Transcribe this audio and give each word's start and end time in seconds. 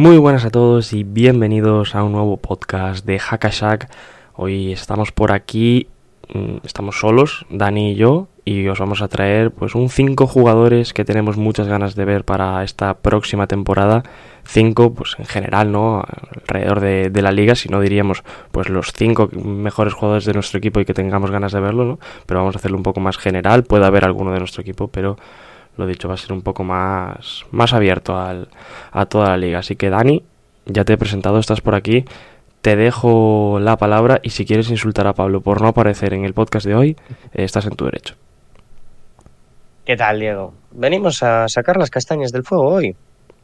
Muy 0.00 0.16
buenas 0.16 0.46
a 0.46 0.50
todos 0.50 0.94
y 0.94 1.04
bienvenidos 1.04 1.94
a 1.94 2.02
un 2.02 2.12
nuevo 2.12 2.38
podcast 2.38 3.04
de 3.04 3.18
Hackashack. 3.18 3.90
Hoy 4.32 4.72
estamos 4.72 5.12
por 5.12 5.30
aquí, 5.30 5.88
mm, 6.32 6.64
estamos 6.64 6.98
solos, 6.98 7.44
Dani 7.50 7.92
y 7.92 7.96
yo, 7.96 8.28
y 8.46 8.66
os 8.68 8.78
vamos 8.78 9.02
a 9.02 9.08
traer 9.08 9.50
pues 9.50 9.74
un 9.74 9.90
5 9.90 10.26
jugadores 10.26 10.94
que 10.94 11.04
tenemos 11.04 11.36
muchas 11.36 11.68
ganas 11.68 11.96
de 11.96 12.06
ver 12.06 12.24
para 12.24 12.64
esta 12.64 12.94
próxima 12.94 13.46
temporada. 13.46 14.02
5 14.44 14.94
pues 14.94 15.16
en 15.18 15.26
general, 15.26 15.70
¿no? 15.70 16.02
Alrededor 16.48 16.80
de, 16.80 17.20
la 17.22 17.30
liga, 17.30 17.54
si 17.54 17.68
no 17.68 17.78
diríamos 17.78 18.22
pues 18.52 18.70
los 18.70 18.94
5 18.96 19.28
mejores 19.34 19.92
jugadores 19.92 20.24
de 20.24 20.32
nuestro 20.32 20.56
equipo 20.56 20.80
y 20.80 20.86
que 20.86 20.94
tengamos 20.94 21.30
ganas 21.30 21.52
de 21.52 21.60
verlo, 21.60 21.84
¿no? 21.84 21.98
Pero 22.24 22.40
vamos 22.40 22.56
a 22.56 22.58
hacerlo 22.58 22.78
un 22.78 22.84
poco 22.84 23.00
más 23.00 23.18
general, 23.18 23.64
puede 23.64 23.84
haber 23.84 24.06
alguno 24.06 24.32
de 24.32 24.38
nuestro 24.38 24.62
equipo, 24.62 24.88
pero 24.88 25.18
lo 25.76 25.86
dicho, 25.86 26.08
va 26.08 26.14
a 26.14 26.18
ser 26.18 26.32
un 26.32 26.42
poco 26.42 26.64
más, 26.64 27.44
más 27.50 27.72
abierto 27.72 28.18
al, 28.18 28.48
a 28.92 29.06
toda 29.06 29.28
la 29.30 29.36
liga. 29.36 29.60
Así 29.60 29.76
que 29.76 29.90
Dani, 29.90 30.22
ya 30.66 30.84
te 30.84 30.92
he 30.92 30.98
presentado, 30.98 31.38
estás 31.38 31.60
por 31.60 31.74
aquí. 31.74 32.04
Te 32.60 32.76
dejo 32.76 33.58
la 33.60 33.76
palabra 33.76 34.20
y 34.22 34.30
si 34.30 34.44
quieres 34.44 34.70
insultar 34.70 35.06
a 35.06 35.14
Pablo 35.14 35.40
por 35.40 35.62
no 35.62 35.68
aparecer 35.68 36.12
en 36.12 36.24
el 36.24 36.34
podcast 36.34 36.66
de 36.66 36.74
hoy, 36.74 36.96
eh, 37.32 37.44
estás 37.44 37.64
en 37.66 37.74
tu 37.74 37.86
derecho. 37.86 38.14
¿Qué 39.86 39.96
tal, 39.96 40.20
Diego? 40.20 40.52
Venimos 40.72 41.22
a 41.22 41.48
sacar 41.48 41.78
las 41.78 41.90
castañas 41.90 42.32
del 42.32 42.44
fuego 42.44 42.68
hoy. 42.68 42.94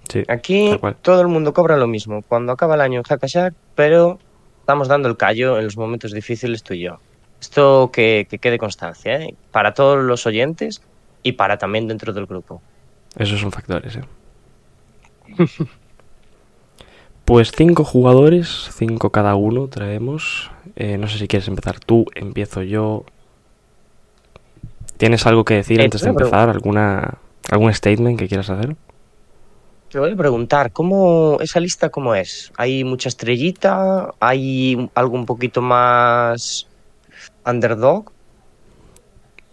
Sí, 0.08 0.22
Aquí 0.28 0.78
todo 1.02 1.20
el 1.20 1.28
mundo 1.28 1.52
cobra 1.52 1.76
lo 1.76 1.86
mismo 1.86 2.22
cuando 2.22 2.52
acaba 2.52 2.76
el 2.76 2.80
año 2.80 3.02
en 3.08 3.54
pero 3.74 4.18
estamos 4.60 4.86
dando 4.86 5.08
el 5.08 5.16
callo 5.16 5.58
en 5.58 5.64
los 5.64 5.76
momentos 5.76 6.12
difíciles 6.12 6.62
tú 6.62 6.74
y 6.74 6.82
yo. 6.82 7.00
Esto 7.40 7.90
que, 7.92 8.26
que 8.30 8.38
quede 8.38 8.58
constancia, 8.58 9.20
¿eh? 9.20 9.34
Para 9.50 9.74
todos 9.74 10.04
los 10.04 10.26
oyentes 10.26 10.82
y 11.26 11.32
para 11.32 11.58
también 11.58 11.88
dentro 11.88 12.12
del 12.12 12.26
grupo. 12.26 12.62
Esos 13.16 13.40
son 13.40 13.50
factores, 13.50 13.96
¿eh? 13.96 14.04
Pues 17.24 17.50
cinco 17.50 17.82
jugadores, 17.82 18.68
cinco 18.72 19.10
cada 19.10 19.34
uno 19.34 19.66
traemos. 19.66 20.52
Eh, 20.76 20.96
no 20.96 21.08
sé 21.08 21.18
si 21.18 21.26
quieres 21.26 21.48
empezar 21.48 21.80
tú, 21.80 22.06
empiezo 22.14 22.62
yo. 22.62 23.04
¿Tienes 24.96 25.26
algo 25.26 25.44
que 25.44 25.54
decir 25.54 25.80
Eh, 25.80 25.84
antes 25.84 26.02
de 26.02 26.10
empezar? 26.10 26.48
¿Alguna, 26.50 27.18
¿Algún 27.50 27.74
statement 27.74 28.16
que 28.16 28.28
quieras 28.28 28.48
hacer? 28.48 28.76
Te 29.90 29.98
voy 29.98 30.12
a 30.12 30.16
preguntar, 30.16 30.70
¿cómo 30.70 31.38
esa 31.40 31.58
lista 31.58 31.88
cómo 31.88 32.14
es? 32.14 32.52
¿Hay 32.56 32.84
mucha 32.84 33.08
estrellita? 33.08 34.14
¿Hay 34.20 34.88
algo 34.94 35.16
un 35.16 35.26
poquito 35.26 35.60
más 35.60 36.68
underdog? 37.44 38.12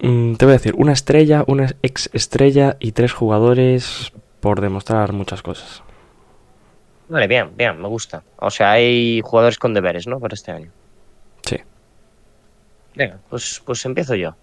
Mm, 0.03 0.35
te 0.35 0.43
voy 0.43 0.51
a 0.51 0.57
decir, 0.57 0.75
una 0.75 0.91
estrella, 0.91 1.45
una 1.47 1.69
ex 1.81 2.09
estrella 2.11 2.75
y 2.81 2.91
tres 2.91 3.13
jugadores 3.13 4.11
por 4.41 4.59
demostrar 4.59 5.13
muchas 5.13 5.41
cosas. 5.41 5.81
Vale, 7.07 7.25
bien, 7.27 7.51
bien, 7.55 7.81
me 7.81 7.87
gusta. 7.87 8.21
O 8.35 8.51
sea, 8.51 8.71
hay 8.71 9.21
jugadores 9.23 9.57
con 9.57 9.73
deberes, 9.73 10.05
¿no? 10.05 10.19
Para 10.19 10.33
este 10.33 10.51
año. 10.51 10.71
Sí. 11.43 11.55
Venga, 12.95 13.17
pues, 13.29 13.61
pues 13.65 13.85
empiezo 13.85 14.15
yo. 14.15 14.35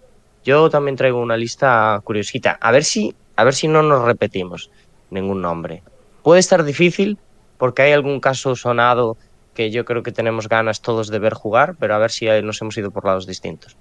Yo 0.43 0.67
también 0.71 0.95
traigo 0.95 1.21
una 1.21 1.37
lista 1.37 2.01
curiosita. 2.03 2.57
A 2.59 2.71
ver 2.71 2.83
si, 2.83 3.13
a 3.35 3.43
ver 3.43 3.53
si 3.53 3.67
no 3.67 3.83
nos 3.83 4.03
repetimos 4.03 4.71
ningún 5.11 5.43
nombre. 5.43 5.83
Puede 6.23 6.39
estar 6.39 6.63
difícil 6.63 7.19
porque 7.59 7.83
hay 7.83 7.91
algún 7.91 8.19
caso 8.19 8.55
sonado 8.55 9.15
que 9.53 9.69
yo 9.69 9.85
creo 9.85 10.01
que 10.01 10.11
tenemos 10.11 10.49
ganas 10.49 10.81
todos 10.81 11.09
de 11.09 11.19
ver 11.19 11.35
jugar, 11.35 11.75
pero 11.79 11.93
a 11.93 11.99
ver 11.99 12.09
si 12.09 12.25
nos 12.41 12.59
hemos 12.63 12.75
ido 12.79 12.89
por 12.89 13.05
lados 13.05 13.27
distintos. 13.27 13.77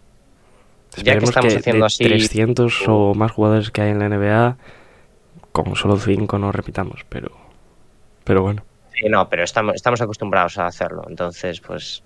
Ya 0.96 1.18
que 1.18 1.24
estamos 1.24 1.52
de 1.54 1.60
haciendo 1.60 1.84
así- 1.86 2.04
300 2.04 2.82
o 2.88 3.14
más 3.14 3.32
jugadores 3.32 3.70
que 3.70 3.80
hay 3.82 3.90
en 3.90 3.98
la 4.00 4.06
NBA, 4.06 4.56
con 5.52 5.76
solo 5.76 5.96
5 5.96 6.38
no 6.38 6.52
repitamos, 6.52 7.04
pero, 7.08 7.30
pero 8.24 8.42
bueno. 8.42 8.64
Sí, 8.92 9.08
no, 9.08 9.28
pero 9.28 9.44
estamos, 9.44 9.74
estamos 9.76 10.00
acostumbrados 10.00 10.58
a 10.58 10.66
hacerlo, 10.66 11.04
entonces, 11.08 11.60
pues, 11.60 12.02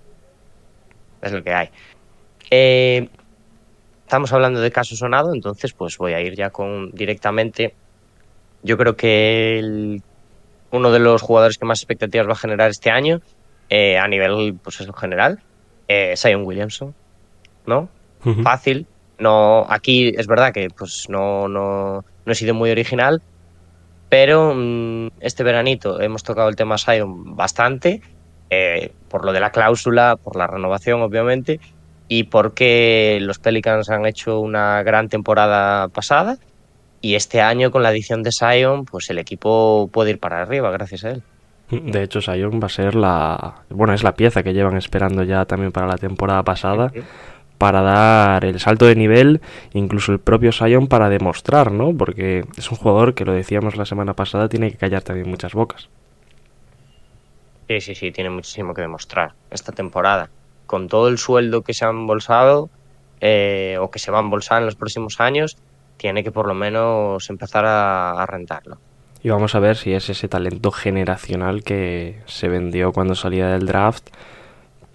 es 1.21 1.31
lo 1.31 1.43
que 1.43 1.53
hay. 1.53 1.69
Eh, 2.51 3.09
estamos 4.05 4.31
hablando 4.31 4.61
de 4.61 4.71
caso 4.71 4.95
sonado, 4.95 5.33
entonces, 5.33 5.73
pues 5.73 5.97
voy 5.97 6.13
a 6.13 6.21
ir 6.21 6.35
ya 6.35 6.51
con 6.51 6.91
directamente. 6.91 7.75
Yo 8.63 8.77
creo 8.77 8.95
que 8.95 9.59
el- 9.59 10.01
uno 10.71 10.91
de 10.91 10.99
los 10.99 11.21
jugadores 11.21 11.57
que 11.57 11.65
más 11.65 11.79
expectativas 11.79 12.27
va 12.27 12.33
a 12.33 12.37
generar 12.37 12.69
este 12.69 12.91
año, 12.91 13.19
eh, 13.69 13.97
a 13.97 14.07
nivel, 14.07 14.55
pues, 14.63 14.77
general, 14.97 15.39
eh, 15.87 16.13
Zion 16.17 16.43
Williamson, 16.45 16.93
¿no? 17.65 17.89
Fácil. 18.43 18.87
No, 19.19 19.65
aquí 19.69 20.13
es 20.17 20.27
verdad 20.27 20.51
que 20.51 20.67
pues 20.69 21.05
no, 21.09 21.47
no, 21.47 22.03
no 22.25 22.31
he 22.31 22.35
sido 22.35 22.53
muy 22.53 22.71
original, 22.71 23.21
pero 24.09 24.53
mm, 24.55 25.07
este 25.19 25.43
veranito 25.43 26.01
hemos 26.01 26.23
tocado 26.23 26.49
el 26.49 26.55
tema 26.55 26.77
Sion 26.77 27.35
bastante, 27.35 28.01
eh, 28.49 28.91
por 29.09 29.25
lo 29.25 29.31
de 29.31 29.39
la 29.39 29.51
cláusula, 29.51 30.17
por 30.21 30.35
la 30.35 30.47
renovación, 30.47 31.01
obviamente, 31.01 31.59
y 32.07 32.23
porque 32.23 33.17
los 33.21 33.39
Pelicans 33.39 33.89
han 33.89 34.05
hecho 34.05 34.39
una 34.39 34.83
gran 34.83 35.09
temporada 35.09 35.87
pasada. 35.87 36.37
Y 37.01 37.15
este 37.15 37.41
año, 37.41 37.71
con 37.71 37.83
la 37.83 37.89
adición 37.89 38.23
de 38.23 38.31
Sion, 38.31 38.85
pues 38.85 39.09
el 39.09 39.19
equipo 39.19 39.89
puede 39.91 40.11
ir 40.11 40.19
para 40.19 40.41
arriba, 40.41 40.71
gracias 40.71 41.05
a 41.05 41.11
él. 41.11 41.23
De 41.69 42.03
hecho, 42.03 42.21
Sion 42.21 42.59
va 42.61 42.67
a 42.67 42.69
ser 42.69 42.95
la. 42.95 43.63
Bueno, 43.69 43.93
es 43.93 44.03
la 44.03 44.13
pieza 44.13 44.43
que 44.43 44.53
llevan 44.53 44.77
esperando 44.77 45.23
ya 45.23 45.45
también 45.45 45.71
para 45.71 45.87
la 45.87 45.97
temporada 45.97 46.43
pasada. 46.43 46.91
Para 47.57 47.81
dar 47.81 48.43
el 48.45 48.59
salto 48.59 48.85
de 48.85 48.95
nivel, 48.95 49.41
incluso 49.73 50.11
el 50.11 50.19
propio 50.19 50.51
Sion 50.51 50.87
para 50.87 51.09
demostrar, 51.09 51.71
¿no? 51.71 51.95
Porque 51.95 52.43
es 52.57 52.69
un 52.69 52.77
jugador 52.77 53.13
que 53.13 53.25
lo 53.25 53.31
decíamos 53.31 53.75
la 53.77 53.85
semana 53.85 54.13
pasada, 54.13 54.49
tiene 54.49 54.71
que 54.71 54.77
callar 54.77 55.03
también 55.03 55.29
muchas 55.29 55.53
bocas. 55.53 55.89
Sí, 57.67 57.81
sí, 57.81 57.95
sí, 57.95 58.11
tiene 58.11 58.29
muchísimo 58.29 58.73
que 58.73 58.81
demostrar 58.81 59.33
esta 59.49 59.71
temporada. 59.71 60.29
Con 60.65 60.87
todo 60.87 61.07
el 61.07 61.17
sueldo 61.17 61.61
que 61.61 61.73
se 61.73 61.85
ha 61.85 61.89
embolsado 61.89 62.69
eh, 63.21 63.77
o 63.79 63.89
que 63.89 63.99
se 63.99 64.11
va 64.11 64.19
a 64.19 64.21
embolsar 64.21 64.59
en 64.59 64.65
los 64.65 64.75
próximos 64.75 65.19
años, 65.19 65.57
tiene 65.97 66.23
que 66.23 66.31
por 66.31 66.47
lo 66.47 66.53
menos 66.53 67.29
empezar 67.29 67.65
a, 67.65 68.11
a 68.11 68.25
rentarlo. 68.25 68.77
Y 69.23 69.29
vamos 69.29 69.55
a 69.55 69.59
ver 69.59 69.75
si 69.75 69.93
es 69.93 70.07
ese 70.09 70.27
talento 70.27 70.71
generacional 70.71 71.63
que 71.63 72.21
se 72.25 72.47
vendió 72.47 72.91
cuando 72.91 73.15
salía 73.15 73.47
del 73.47 73.65
draft, 73.65 74.09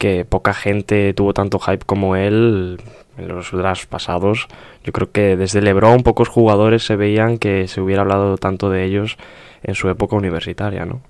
que 0.00 0.24
poca 0.24 0.54
gente 0.54 1.12
tuvo 1.12 1.34
tanto 1.34 1.58
hype 1.58 1.84
como 1.84 2.16
él 2.16 2.80
en 3.18 3.28
los 3.28 3.52
drafts 3.52 3.84
pasados. 3.84 4.48
Yo 4.82 4.92
creo 4.92 5.12
que 5.12 5.36
desde 5.36 5.60
LeBron 5.60 6.02
pocos 6.02 6.26
jugadores 6.26 6.86
se 6.86 6.96
veían 6.96 7.36
que 7.36 7.68
se 7.68 7.82
hubiera 7.82 8.00
hablado 8.00 8.38
tanto 8.38 8.70
de 8.70 8.82
ellos 8.84 9.18
en 9.62 9.74
su 9.74 9.90
época 9.90 10.16
universitaria, 10.16 10.86
¿no? 10.86 11.02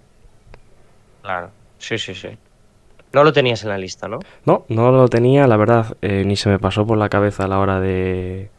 Claro, 1.23 1.51
sí, 1.79 1.99
sí, 1.99 2.17
sí. 2.17 2.31
No 3.13 3.23
lo 3.23 3.33
tenías 3.33 3.63
en 3.63 3.69
la 3.69 3.79
lista, 3.79 4.09
¿no? 4.09 4.19
No, 4.45 4.65
no 4.69 4.91
lo 4.91 5.07
tenía, 5.07 5.47
la 5.47 5.57
verdad, 5.57 5.97
eh, 6.03 6.25
ni 6.27 6.35
se 6.35 6.49
me 6.49 6.59
pasó 6.59 6.85
por 6.85 6.99
la 6.99 7.09
cabeza 7.09 7.45
a 7.45 7.49
la 7.49 7.61
hora 7.61 7.79
de, 7.79 8.51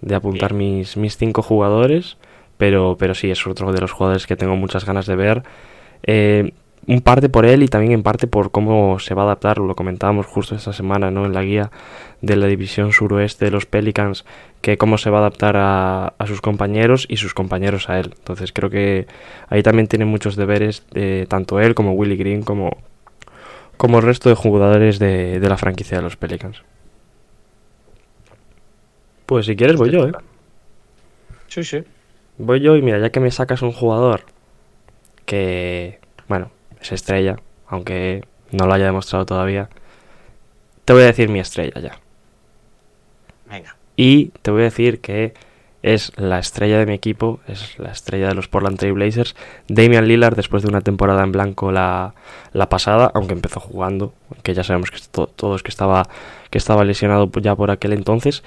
de 0.00 0.14
apuntar 0.14 0.54
mis, 0.54 0.96
mis 0.96 1.18
cinco 1.18 1.42
jugadores, 1.42 2.16
pero, 2.56 2.96
pero 2.98 3.14
sí, 3.14 3.30
es 3.30 3.46
otro 3.46 3.70
de 3.70 3.82
los 3.82 3.92
jugadores 3.92 4.26
que 4.26 4.36
tengo 4.36 4.56
muchas 4.56 4.86
ganas 4.86 5.04
de 5.04 5.16
ver. 5.16 5.42
Eh, 6.04 6.52
un 6.86 7.00
parte 7.00 7.28
por 7.28 7.44
él 7.44 7.62
y 7.62 7.68
también 7.68 7.92
en 7.92 8.02
parte 8.02 8.26
por 8.26 8.50
cómo 8.50 8.98
se 8.98 9.14
va 9.14 9.22
a 9.22 9.24
adaptar, 9.26 9.58
lo 9.58 9.74
comentábamos 9.74 10.26
justo 10.26 10.54
esta 10.54 10.72
semana, 10.72 11.10
¿no? 11.10 11.26
En 11.26 11.34
la 11.34 11.42
guía 11.42 11.70
de 12.22 12.36
la 12.36 12.46
división 12.46 12.92
suroeste 12.92 13.44
de 13.44 13.50
los 13.50 13.66
Pelicans, 13.66 14.24
que 14.60 14.78
cómo 14.78 14.98
se 14.98 15.10
va 15.10 15.18
a 15.18 15.20
adaptar 15.20 15.56
a, 15.56 16.14
a 16.18 16.26
sus 16.26 16.40
compañeros 16.40 17.06
y 17.08 17.16
sus 17.18 17.34
compañeros 17.34 17.88
a 17.90 17.98
él. 18.00 18.14
Entonces 18.16 18.52
creo 18.52 18.70
que 18.70 19.06
ahí 19.48 19.62
también 19.62 19.86
tiene 19.86 20.04
muchos 20.04 20.36
deberes, 20.36 20.84
eh, 20.94 21.26
tanto 21.28 21.60
él 21.60 21.74
como 21.74 21.92
Willie 21.92 22.16
Green, 22.16 22.42
como, 22.42 22.76
como 23.76 23.98
el 23.98 24.04
resto 24.04 24.28
de 24.28 24.34
jugadores 24.34 24.98
de, 24.98 25.40
de 25.40 25.48
la 25.48 25.56
franquicia 25.56 25.98
de 25.98 26.02
los 26.02 26.16
Pelicans. 26.16 26.62
Pues 29.26 29.46
si 29.46 29.56
quieres 29.56 29.76
voy 29.76 29.90
yo, 29.90 30.08
¿eh? 30.08 30.12
Sí, 31.48 31.62
sí. 31.62 31.84
Voy 32.38 32.60
yo 32.60 32.76
y 32.76 32.82
mira, 32.82 32.98
ya 32.98 33.10
que 33.10 33.20
me 33.20 33.30
sacas 33.30 33.62
un 33.62 33.72
jugador 33.72 34.22
que, 35.26 35.98
bueno, 36.28 36.50
es 36.80 36.92
estrella, 36.92 37.36
aunque 37.66 38.24
no 38.50 38.66
lo 38.66 38.74
haya 38.74 38.86
demostrado 38.86 39.26
todavía, 39.26 39.68
te 40.84 40.92
voy 40.92 41.02
a 41.02 41.06
decir 41.06 41.28
mi 41.28 41.40
estrella 41.40 41.80
ya. 41.80 41.98
Venga. 43.50 43.76
Y 43.96 44.26
te 44.42 44.50
voy 44.50 44.62
a 44.62 44.64
decir 44.64 45.00
que 45.00 45.34
es 45.82 46.12
la 46.16 46.38
estrella 46.38 46.78
de 46.78 46.86
mi 46.86 46.94
equipo, 46.94 47.40
es 47.46 47.78
la 47.78 47.90
estrella 47.90 48.28
de 48.28 48.34
los 48.34 48.48
Portland 48.48 48.78
Trail 48.78 48.94
Blazers, 48.94 49.36
Damian 49.68 50.08
Lillard, 50.08 50.34
después 50.34 50.62
de 50.62 50.68
una 50.68 50.80
temporada 50.80 51.22
en 51.22 51.32
blanco 51.32 51.70
la, 51.72 52.14
la 52.52 52.68
pasada, 52.68 53.10
aunque 53.14 53.34
empezó 53.34 53.60
jugando, 53.60 54.12
que 54.42 54.54
ya 54.54 54.64
sabemos 54.64 54.90
que 54.90 54.98
to- 55.10 55.28
todos 55.28 55.62
que 55.62 55.70
estaba, 55.70 56.08
que 56.50 56.58
estaba 56.58 56.84
lesionado 56.84 57.30
ya 57.40 57.54
por 57.54 57.70
aquel 57.70 57.92
entonces. 57.92 58.42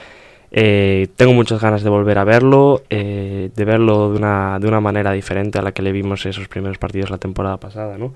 Eh, 0.52 1.08
tengo 1.16 1.34
muchas 1.34 1.62
ganas 1.62 1.82
de 1.82 1.90
volver 1.90 2.18
a 2.18 2.26
verlo, 2.26 2.84
eh, 2.90 3.50
de 3.56 3.66
verlo 3.66 4.12
de 4.12 4.18
una, 4.18 4.60
de 4.60 4.68
una 4.68 4.82
manera 4.82 5.14
diferente 5.14 5.58
a 5.60 5.62
la 5.62 5.72
que 5.72 5.82
le 5.82 5.94
vimos 5.94 6.26
esos 6.26 6.50
primeros 6.50 6.78
partidos 6.78 7.10
la 7.10 7.18
temporada 7.18 7.58
pasada, 7.58 7.98
¿no? 7.98 8.12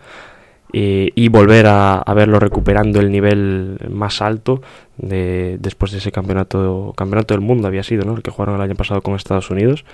Eh, 0.74 1.12
y 1.16 1.30
volver 1.30 1.68
a, 1.68 2.00
a 2.00 2.14
verlo 2.14 2.38
recuperando 2.40 3.00
el 3.00 3.10
nivel 3.10 3.78
más 3.90 4.22
alto 4.22 4.62
de, 4.98 5.58
después 5.62 5.94
de 5.94 6.00
ese 6.00 6.12
campeonato 6.12 6.94
campeonato 6.98 7.34
del 7.34 7.42
mundo 7.42 7.68
había 7.68 7.84
sido, 7.84 8.04
¿no? 8.04 8.16
El 8.16 8.22
que 8.22 8.32
jugaron 8.32 8.56
el 8.56 8.62
año 8.62 8.76
pasado 8.76 9.02
con 9.02 9.16
Estados 9.16 9.50
Unidos. 9.50 9.86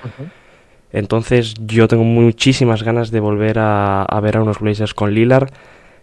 Entonces 0.92 1.54
yo 1.68 1.88
tengo 1.88 2.04
muchísimas 2.04 2.82
ganas 2.82 3.12
de 3.12 3.20
volver 3.20 3.60
a, 3.60 4.02
a 4.02 4.20
ver 4.20 4.38
a 4.38 4.42
unos 4.42 4.60
Blazers 4.60 4.96
con 4.96 5.14
Lillard 5.14 5.52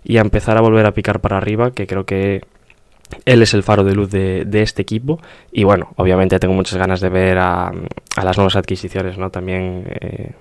y 0.04 0.18
a 0.18 0.20
empezar 0.20 0.56
a 0.56 0.60
volver 0.60 0.86
a 0.86 0.92
picar 0.92 1.20
para 1.20 1.38
arriba, 1.38 1.72
que 1.72 1.86
creo 1.86 2.04
que 2.04 2.42
él 3.24 3.42
es 3.42 3.54
el 3.54 3.62
faro 3.62 3.84
de 3.84 3.94
luz 3.94 4.10
de, 4.10 4.44
de 4.44 4.62
este 4.62 4.82
equipo. 4.82 5.20
Y 5.52 5.64
bueno, 5.64 5.92
obviamente 5.96 6.38
tengo 6.38 6.54
muchas 6.54 6.78
ganas 6.78 7.00
de 7.00 7.08
ver 7.08 7.38
a, 7.38 7.68
a 7.68 8.24
las 8.24 8.36
nuevas 8.36 8.56
adquisiciones, 8.56 9.18
¿no? 9.18 9.30
También 9.30 9.84
eh, 10.00 10.32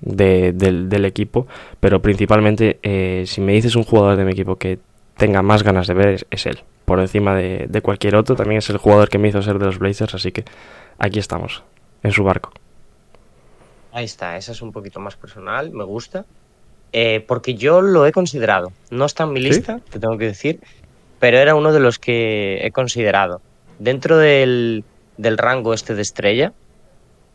de- 0.00 0.52
del, 0.52 0.88
del 0.88 1.04
equipo. 1.04 1.46
Pero 1.80 2.00
principalmente, 2.02 2.78
eh, 2.82 3.24
si 3.26 3.40
me 3.40 3.52
dices 3.52 3.76
un 3.76 3.84
jugador 3.84 4.16
de 4.16 4.24
mi 4.24 4.32
equipo 4.32 4.56
que 4.56 4.78
tenga 5.16 5.42
más 5.42 5.62
ganas 5.62 5.86
de 5.86 5.94
ver, 5.94 6.08
es, 6.08 6.26
es 6.30 6.46
él. 6.46 6.60
Por 6.84 7.00
encima 7.00 7.34
de, 7.34 7.66
de 7.68 7.80
cualquier 7.80 8.16
otro. 8.16 8.36
También 8.36 8.58
es 8.58 8.70
el 8.70 8.76
jugador 8.76 9.08
que 9.08 9.18
me 9.18 9.28
hizo 9.28 9.42
ser 9.42 9.58
de 9.58 9.66
los 9.66 9.78
Blazers. 9.78 10.14
Así 10.14 10.32
que 10.32 10.44
aquí 10.98 11.18
estamos, 11.18 11.62
en 12.02 12.12
su 12.12 12.22
barco. 12.24 12.52
Ahí 13.92 14.04
está, 14.04 14.36
esa 14.36 14.52
es 14.52 14.60
un 14.60 14.72
poquito 14.72 15.00
más 15.00 15.16
personal, 15.16 15.70
me 15.70 15.84
gusta. 15.84 16.26
Eh, 16.92 17.24
porque 17.26 17.54
yo 17.54 17.80
lo 17.80 18.06
he 18.06 18.12
considerado. 18.12 18.70
No 18.90 19.06
está 19.06 19.24
en 19.24 19.32
mi 19.32 19.40
¿Sí? 19.40 19.48
lista, 19.48 19.80
te 19.90 19.98
tengo 19.98 20.16
que 20.18 20.26
decir, 20.26 20.60
pero 21.18 21.38
era 21.38 21.54
uno 21.54 21.72
de 21.72 21.80
los 21.80 21.98
que 21.98 22.58
he 22.66 22.70
considerado. 22.72 23.42
Dentro 23.78 24.16
del, 24.18 24.84
del 25.16 25.38
rango 25.38 25.74
este 25.74 25.94
de 25.94 26.02
estrella, 26.02 26.52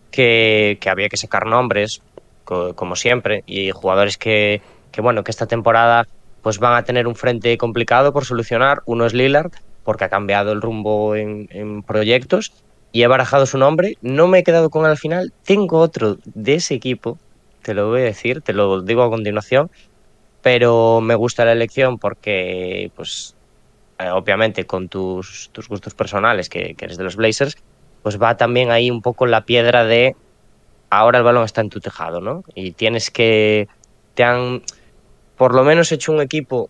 que, 0.10 0.78
que 0.82 0.90
había 0.90 1.10
que 1.10 1.18
sacar 1.18 1.46
nombres, 1.46 2.02
co- 2.44 2.76
como 2.76 2.96
siempre, 2.96 3.44
y 3.46 3.72
jugadores 3.72 4.18
que, 4.18 4.62
que, 4.92 5.02
bueno, 5.02 5.24
que 5.24 5.32
esta 5.32 5.48
temporada 5.48 6.06
pues 6.42 6.58
van 6.60 6.74
a 6.76 6.84
tener 6.84 7.08
un 7.08 7.16
frente 7.16 7.58
complicado 7.58 8.14
por 8.14 8.26
solucionar. 8.26 8.80
Uno 8.86 9.06
es 9.06 9.14
Lillard, 9.14 9.52
porque 9.84 10.06
ha 10.06 10.10
cambiado 10.10 10.52
el 10.52 10.62
rumbo 10.62 11.16
en, 11.16 11.46
en 11.50 11.84
proyectos, 11.84 12.52
y 12.92 13.04
he 13.04 13.08
barajado 13.08 13.46
su 13.46 13.58
nombre. 13.58 13.94
No 14.02 14.28
me 14.28 14.40
he 14.40 14.44
quedado 14.44 14.70
con 14.70 14.86
él 14.86 14.92
al 14.92 14.98
final. 14.98 15.32
Tengo 15.44 15.80
otro 15.80 16.18
de 16.24 16.56
ese 16.56 16.74
equipo, 16.76 17.20
te 17.62 17.74
lo 17.74 17.90
voy 17.90 18.02
a 18.02 18.06
decir, 18.06 18.42
te 18.42 18.54
lo 18.54 18.82
digo 18.82 19.04
a 19.04 19.10
continuación, 19.10 19.68
pero 20.42 21.02
me 21.02 21.16
gusta 21.16 21.46
la 21.46 21.52
elección 21.54 21.98
porque, 22.00 22.90
pues, 22.96 23.36
eh, 24.02 24.10
obviamente 24.12 24.66
con 24.66 24.90
tus, 24.90 25.50
tus 25.52 25.68
gustos 25.68 25.94
personales, 25.94 26.50
que, 26.50 26.76
eres 26.80 26.98
de 26.98 27.04
los 27.04 27.16
Blazers, 27.16 27.58
pues 28.04 28.22
va 28.22 28.38
también 28.38 28.72
ahí 28.72 28.90
un 28.90 29.02
poco 29.02 29.26
la 29.26 29.46
piedra 29.46 29.86
de 29.86 30.16
ahora 30.90 31.20
el 31.20 31.24
balón 31.24 31.46
está 31.46 31.62
en 31.62 31.70
tu 31.70 31.80
tejado, 31.80 32.20
¿no? 32.20 32.44
Y 32.56 32.72
tienes 32.72 33.12
que, 33.12 33.68
te 34.14 34.24
han 34.24 34.62
por 35.38 35.56
lo 35.56 35.64
menos 35.64 35.92
hecho 35.92 36.12
un 36.12 36.22
equipo 36.22 36.70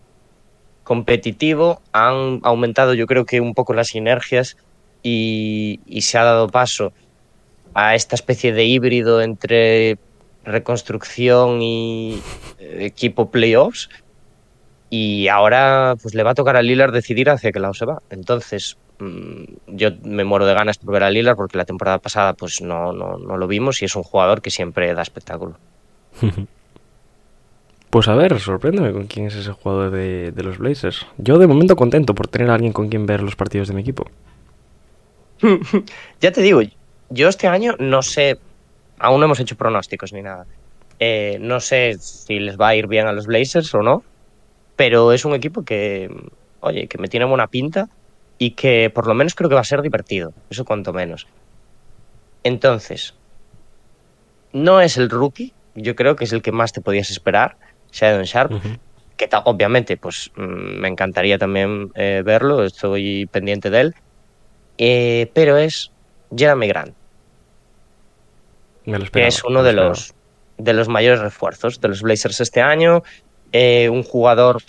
competitivo, 0.84 1.80
han 1.92 2.40
aumentado 2.42 2.94
yo 2.94 3.06
creo 3.06 3.24
que 3.24 3.40
un 3.40 3.54
poco 3.54 3.74
las 3.74 3.88
sinergias 3.88 4.56
y, 5.02 5.80
y 5.86 6.02
se 6.02 6.18
ha 6.18 6.24
dado 6.24 6.48
paso 6.48 6.92
a 7.74 7.94
esta 7.94 8.14
especie 8.14 8.52
de 8.52 8.64
híbrido 8.64 9.22
entre 9.22 9.98
reconstrucción 10.44 11.62
y 11.62 12.20
eh, 12.58 12.78
equipo 12.86 13.30
playoffs 13.30 13.88
y 14.94 15.28
ahora 15.28 15.96
pues 16.02 16.14
le 16.14 16.22
va 16.22 16.32
a 16.32 16.34
tocar 16.34 16.54
a 16.54 16.60
Lillard 16.60 16.92
decidir 16.92 17.30
hacia 17.30 17.50
qué 17.50 17.58
lado 17.58 17.72
se 17.72 17.86
va. 17.86 18.02
Entonces 18.10 18.76
mm, 18.98 19.44
yo 19.68 19.88
me 20.02 20.22
muero 20.22 20.44
de 20.44 20.52
ganas 20.52 20.76
por 20.76 20.92
ver 20.92 21.02
a 21.02 21.10
Lillard 21.10 21.34
porque 21.34 21.56
la 21.56 21.64
temporada 21.64 21.98
pasada 21.98 22.34
pues 22.34 22.60
no, 22.60 22.92
no, 22.92 23.16
no 23.16 23.38
lo 23.38 23.46
vimos 23.46 23.80
y 23.80 23.86
es 23.86 23.96
un 23.96 24.02
jugador 24.02 24.42
que 24.42 24.50
siempre 24.50 24.92
da 24.92 25.02
espectáculo. 25.02 25.56
Pues 27.88 28.08
a 28.08 28.14
ver, 28.14 28.40
sorpréndeme 28.40 28.90
con 28.90 29.06
quién 29.06 29.26
es 29.26 29.34
ese 29.34 29.52
jugador 29.52 29.90
de, 29.90 30.32
de 30.32 30.42
los 30.42 30.56
Blazers. 30.56 31.06
Yo 31.18 31.36
de 31.36 31.46
momento 31.46 31.76
contento 31.76 32.14
por 32.14 32.26
tener 32.26 32.48
a 32.48 32.54
alguien 32.54 32.72
con 32.72 32.88
quien 32.88 33.04
ver 33.04 33.22
los 33.22 33.36
partidos 33.36 33.68
de 33.68 33.74
mi 33.74 33.82
equipo. 33.82 34.06
Ya 36.20 36.32
te 36.32 36.40
digo, 36.40 36.62
yo 37.10 37.28
este 37.28 37.48
año 37.48 37.74
no 37.78 38.00
sé, 38.00 38.38
aún 38.98 39.20
no 39.20 39.26
hemos 39.26 39.40
hecho 39.40 39.56
pronósticos 39.56 40.14
ni 40.14 40.22
nada. 40.22 40.46
Eh, 41.00 41.36
no 41.38 41.60
sé 41.60 41.98
si 41.98 42.40
les 42.40 42.58
va 42.58 42.68
a 42.68 42.76
ir 42.76 42.86
bien 42.86 43.06
a 43.06 43.12
los 43.12 43.26
Blazers 43.26 43.74
o 43.74 43.82
no, 43.82 44.02
pero 44.82 45.12
es 45.12 45.24
un 45.24 45.32
equipo 45.32 45.62
que, 45.62 46.10
oye, 46.58 46.88
que 46.88 46.98
me 46.98 47.06
tiene 47.06 47.24
buena 47.24 47.46
pinta 47.46 47.88
y 48.36 48.50
que 48.50 48.90
por 48.92 49.06
lo 49.06 49.14
menos 49.14 49.36
creo 49.36 49.48
que 49.48 49.54
va 49.54 49.60
a 49.60 49.64
ser 49.64 49.80
divertido, 49.80 50.32
eso 50.50 50.64
cuanto 50.64 50.92
menos. 50.92 51.28
Entonces, 52.42 53.14
no 54.52 54.80
es 54.80 54.96
el 54.96 55.08
rookie, 55.08 55.52
yo 55.76 55.94
creo 55.94 56.16
que 56.16 56.24
es 56.24 56.32
el 56.32 56.42
que 56.42 56.50
más 56.50 56.72
te 56.72 56.80
podías 56.80 57.12
esperar, 57.12 57.56
Shadon 57.92 58.24
Sharp, 58.24 58.60
que 59.16 59.30
obviamente 59.44 59.96
pues 59.96 60.32
mm, 60.34 60.80
me 60.80 60.88
encantaría 60.88 61.38
también 61.38 61.92
eh, 61.94 62.22
verlo, 62.24 62.64
estoy 62.64 63.26
pendiente 63.26 63.70
de 63.70 63.80
él, 63.82 63.94
Eh, 64.78 65.30
pero 65.32 65.58
es 65.58 65.92
Jeremy 66.36 66.66
Grant, 66.66 66.96
Me 68.84 68.98
lo 68.98 69.06
que 69.08 69.28
es 69.28 69.44
uno 69.44 69.62
me 69.62 69.72
lo 69.72 69.82
de 69.82 69.88
los, 69.88 70.14
de 70.58 70.72
los 70.72 70.88
mayores 70.88 71.20
refuerzos 71.20 71.80
de 71.80 71.86
los 71.86 72.02
Blazers 72.02 72.40
este 72.40 72.62
año, 72.62 73.04
eh, 73.52 73.88
un 73.88 74.02
jugador 74.02 74.62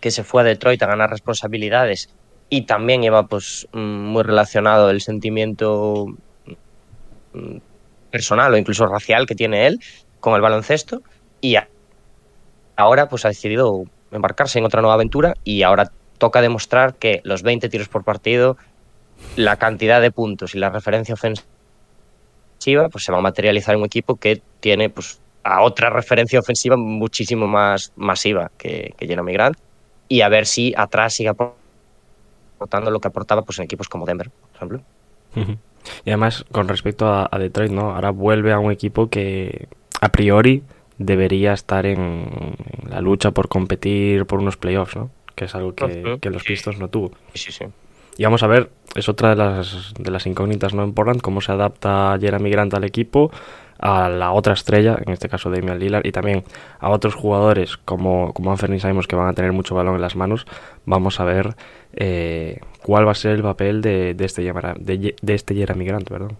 que 0.00 0.10
se 0.10 0.24
fue 0.24 0.42
a 0.42 0.44
Detroit 0.44 0.82
a 0.82 0.86
ganar 0.86 1.10
responsabilidades 1.10 2.14
y 2.48 2.62
también 2.62 3.02
lleva 3.02 3.26
pues 3.26 3.66
mm, 3.72 3.78
muy 3.78 4.22
relacionado 4.22 4.90
el 4.90 5.00
sentimiento 5.00 6.06
mm, 7.32 7.56
personal 8.10 8.54
o 8.54 8.56
incluso 8.56 8.86
racial 8.86 9.26
que 9.26 9.34
tiene 9.34 9.66
él 9.66 9.80
con 10.20 10.34
el 10.34 10.40
baloncesto 10.40 11.02
y 11.40 11.56
ahora 12.76 13.08
pues 13.08 13.24
ha 13.24 13.28
decidido 13.28 13.84
embarcarse 14.10 14.58
en 14.58 14.64
otra 14.64 14.80
nueva 14.80 14.94
aventura 14.94 15.34
y 15.44 15.62
ahora 15.62 15.90
toca 16.18 16.40
demostrar 16.40 16.94
que 16.94 17.20
los 17.24 17.42
20 17.42 17.68
tiros 17.68 17.88
por 17.88 18.04
partido, 18.04 18.56
la 19.36 19.56
cantidad 19.56 20.00
de 20.00 20.10
puntos 20.10 20.54
y 20.54 20.58
la 20.58 20.70
referencia 20.70 21.14
ofensiva 21.14 22.88
pues 22.90 23.04
se 23.04 23.12
va 23.12 23.18
a 23.18 23.22
materializar 23.22 23.74
en 23.74 23.80
un 23.80 23.86
equipo 23.86 24.16
que 24.16 24.40
tiene 24.60 24.88
pues 24.88 25.20
a 25.46 25.62
otra 25.62 25.90
referencia 25.90 26.40
ofensiva 26.40 26.76
muchísimo 26.76 27.46
más 27.46 27.92
masiva 27.94 28.50
que, 28.58 28.94
que 28.98 29.06
Jeremy 29.06 29.32
Grant 29.32 29.56
y 30.08 30.22
a 30.22 30.28
ver 30.28 30.44
si 30.44 30.74
atrás 30.76 31.14
sigue 31.14 31.30
aportando 31.30 32.90
lo 32.90 32.98
que 32.98 33.08
aportaba 33.08 33.42
pues 33.42 33.58
en 33.58 33.64
equipos 33.64 33.88
como 33.88 34.06
Denver, 34.06 34.30
por 34.30 34.56
ejemplo. 34.56 34.80
Y 36.04 36.10
además, 36.10 36.44
con 36.50 36.66
respecto 36.66 37.06
a, 37.06 37.28
a 37.30 37.38
Detroit, 37.38 37.70
¿no? 37.70 37.94
Ahora 37.94 38.10
vuelve 38.10 38.52
a 38.52 38.58
un 38.58 38.72
equipo 38.72 39.08
que 39.08 39.68
a 40.00 40.10
priori 40.10 40.64
debería 40.98 41.52
estar 41.52 41.86
en, 41.86 42.26
en 42.82 42.90
la 42.90 43.00
lucha 43.00 43.30
por 43.30 43.48
competir 43.48 44.26
por 44.26 44.40
unos 44.40 44.56
playoffs, 44.56 44.96
¿no? 44.96 45.10
Que 45.36 45.44
es 45.44 45.54
algo 45.54 45.74
que, 45.74 46.18
que 46.20 46.30
los 46.30 46.42
Pistons 46.42 46.78
no 46.78 46.88
tuvo. 46.88 47.12
Sí, 47.34 47.52
sí. 47.52 47.66
Y 48.16 48.24
vamos 48.24 48.42
a 48.42 48.46
ver, 48.46 48.70
es 48.94 49.08
otra 49.08 49.30
de 49.30 49.36
las, 49.36 49.92
de 49.98 50.10
las 50.10 50.26
incógnitas, 50.26 50.74
¿no? 50.74 50.82
En 50.82 50.94
Portland, 50.94 51.20
cómo 51.20 51.40
se 51.40 51.52
adapta 51.52 52.16
Jeremy 52.18 52.50
Grant 52.50 52.74
al 52.74 52.84
equipo, 52.84 53.30
a 53.78 54.08
la 54.08 54.32
otra 54.32 54.54
estrella, 54.54 54.96
en 55.04 55.12
este 55.12 55.28
caso 55.28 55.50
Damian 55.50 55.78
Lillard, 55.78 56.06
y 56.06 56.12
también 56.12 56.44
a 56.78 56.90
otros 56.90 57.14
jugadores 57.14 57.76
como, 57.76 58.32
como 58.32 58.50
Anthony 58.50 58.78
Simons 58.78 59.06
que 59.06 59.16
van 59.16 59.28
a 59.28 59.32
tener 59.34 59.52
mucho 59.52 59.74
balón 59.74 59.96
en 59.96 60.02
las 60.02 60.16
manos. 60.16 60.46
Vamos 60.84 61.20
a 61.20 61.24
ver 61.24 61.54
eh, 61.94 62.60
cuál 62.82 63.06
va 63.06 63.12
a 63.12 63.14
ser 63.14 63.32
el 63.32 63.42
papel 63.42 63.82
de, 63.82 64.14
de 64.14 64.24
este, 64.24 64.42
de, 64.42 65.14
de 65.20 65.34
este 65.34 65.54
Jeremy 65.54 65.84
Grant, 65.84 66.08
perdón. 66.08 66.36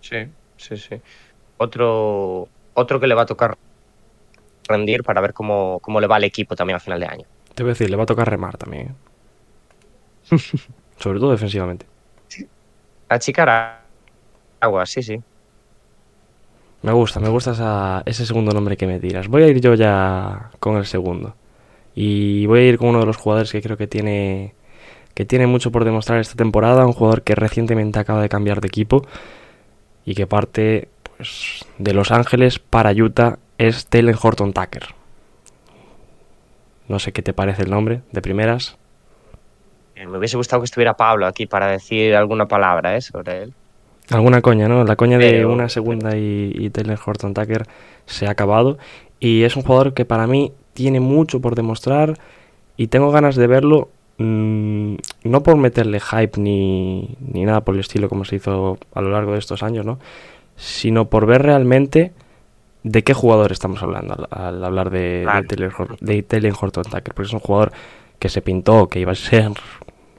Sí, 0.00 0.26
sí, 0.56 0.76
sí. 0.76 1.00
Otro, 1.58 2.48
otro 2.74 3.00
que 3.00 3.06
le 3.06 3.14
va 3.14 3.22
a 3.22 3.26
tocar 3.26 3.56
rendir 4.68 5.02
para 5.02 5.20
ver 5.20 5.32
cómo, 5.32 5.78
cómo 5.80 6.00
le 6.00 6.06
va 6.06 6.16
al 6.16 6.24
equipo 6.24 6.56
también 6.56 6.76
a 6.76 6.80
final 6.80 7.00
de 7.00 7.06
año. 7.06 7.26
Te 7.54 7.62
voy 7.62 7.70
a 7.70 7.74
decir, 7.74 7.90
le 7.90 7.96
va 7.96 8.04
a 8.04 8.06
tocar 8.06 8.28
remar 8.28 8.56
también. 8.56 8.96
¿eh? 10.30 10.36
Sobre 10.98 11.18
todo 11.18 11.32
defensivamente. 11.32 11.86
Achicar 13.08 13.82
agua, 14.60 14.86
sí, 14.86 15.02
sí. 15.02 15.22
Me 16.82 16.92
gusta, 16.92 17.20
me 17.20 17.28
gusta 17.28 17.52
esa- 17.52 18.02
ese 18.06 18.26
segundo 18.26 18.52
nombre 18.52 18.76
que 18.76 18.86
me 18.86 18.98
tiras. 18.98 19.28
Voy 19.28 19.42
a 19.44 19.48
ir 19.48 19.60
yo 19.60 19.74
ya 19.74 20.50
con 20.58 20.76
el 20.76 20.84
segundo. 20.86 21.34
Y 21.94 22.46
voy 22.46 22.60
a 22.60 22.68
ir 22.68 22.78
con 22.78 22.88
uno 22.88 23.00
de 23.00 23.06
los 23.06 23.16
jugadores 23.16 23.52
que 23.52 23.62
creo 23.62 23.76
que 23.76 23.86
tiene 23.86 24.54
que 25.14 25.26
tiene 25.26 25.46
mucho 25.46 25.70
por 25.70 25.84
demostrar 25.84 26.18
esta 26.20 26.36
temporada, 26.36 26.86
un 26.86 26.94
jugador 26.94 27.20
que 27.22 27.34
recientemente 27.34 27.98
acaba 27.98 28.22
de 28.22 28.30
cambiar 28.30 28.62
de 28.62 28.68
equipo 28.68 29.06
y 30.06 30.14
que 30.14 30.26
parte 30.26 30.88
pues 31.18 31.66
de 31.76 31.92
Los 31.92 32.10
Ángeles 32.10 32.58
para 32.58 32.92
Utah 32.92 33.38
es 33.58 33.86
Taylor 33.86 34.16
Horton 34.20 34.54
Tucker. 34.54 34.94
No 36.88 36.98
sé 36.98 37.12
qué 37.12 37.20
te 37.20 37.34
parece 37.34 37.62
el 37.62 37.70
nombre 37.70 38.00
de 38.10 38.22
primeras. 38.22 38.78
Eh, 39.96 40.06
Me 40.06 40.16
hubiese 40.16 40.38
gustado 40.38 40.62
que 40.62 40.66
estuviera 40.66 40.94
Pablo 40.96 41.26
aquí 41.26 41.46
para 41.46 41.66
decir 41.66 42.14
alguna 42.16 42.46
palabra 42.48 42.96
¿eh? 42.96 43.02
sobre 43.02 43.42
él. 43.42 43.54
Alguna 44.10 44.42
coña, 44.42 44.68
¿no? 44.68 44.84
La 44.84 44.96
coña 44.96 45.18
de 45.18 45.30
Pero- 45.30 45.52
una 45.52 45.68
segunda 45.68 46.16
y, 46.16 46.52
y 46.54 46.70
Taylor 46.70 46.98
Horton 47.04 47.34
Tucker 47.34 47.64
se 48.06 48.26
ha 48.26 48.30
acabado. 48.30 48.78
Y 49.20 49.44
es 49.44 49.56
un 49.56 49.62
jugador 49.62 49.94
que 49.94 50.04
para 50.04 50.26
mí 50.26 50.52
tiene 50.74 51.00
mucho 51.00 51.40
por 51.40 51.54
demostrar 51.54 52.18
y 52.76 52.88
tengo 52.88 53.10
ganas 53.12 53.36
de 53.36 53.46
verlo. 53.46 53.88
mm, 54.18 54.94
no 55.24 55.42
por 55.42 55.56
meterle 55.56 55.98
hype 56.00 56.38
ni, 56.40 57.16
ni 57.20 57.44
nada 57.44 57.62
por 57.62 57.74
el 57.74 57.80
estilo 57.80 58.08
como 58.08 58.24
se 58.24 58.36
hizo 58.36 58.78
a 58.94 59.00
lo 59.00 59.10
largo 59.10 59.32
de 59.32 59.38
estos 59.38 59.62
años, 59.62 59.86
¿no? 59.86 59.98
Sino 60.56 61.06
por 61.08 61.24
ver 61.26 61.42
realmente 61.42 62.12
de 62.82 63.02
qué 63.04 63.14
jugador 63.14 63.52
estamos 63.52 63.82
hablando 63.82 64.14
al, 64.30 64.44
al 64.56 64.64
hablar 64.64 64.90
de, 64.90 64.98
de 64.98 65.22
Claro. 65.22 65.46
Taylor, 65.48 65.72
Hor- 65.72 65.98
de 66.00 66.22
Taylor 66.24 66.52
Horton 66.60 66.84
Tucker. 66.84 67.14
Porque 67.14 67.28
es 67.28 67.32
un 67.32 67.40
jugador 67.40 67.72
que 68.18 68.28
se 68.28 68.42
pintó 68.42 68.88
que 68.88 69.00
iba 69.00 69.12
a 69.12 69.14
ser 69.14 69.50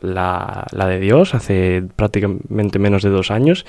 la, 0.04 0.68
la 0.72 0.88
de 0.88 1.00
Dios 1.00 1.34
hace 1.34 1.84
prácticamente 1.96 2.78
menos 2.78 3.02
de 3.02 3.10
dos 3.10 3.32
años, 3.32 3.66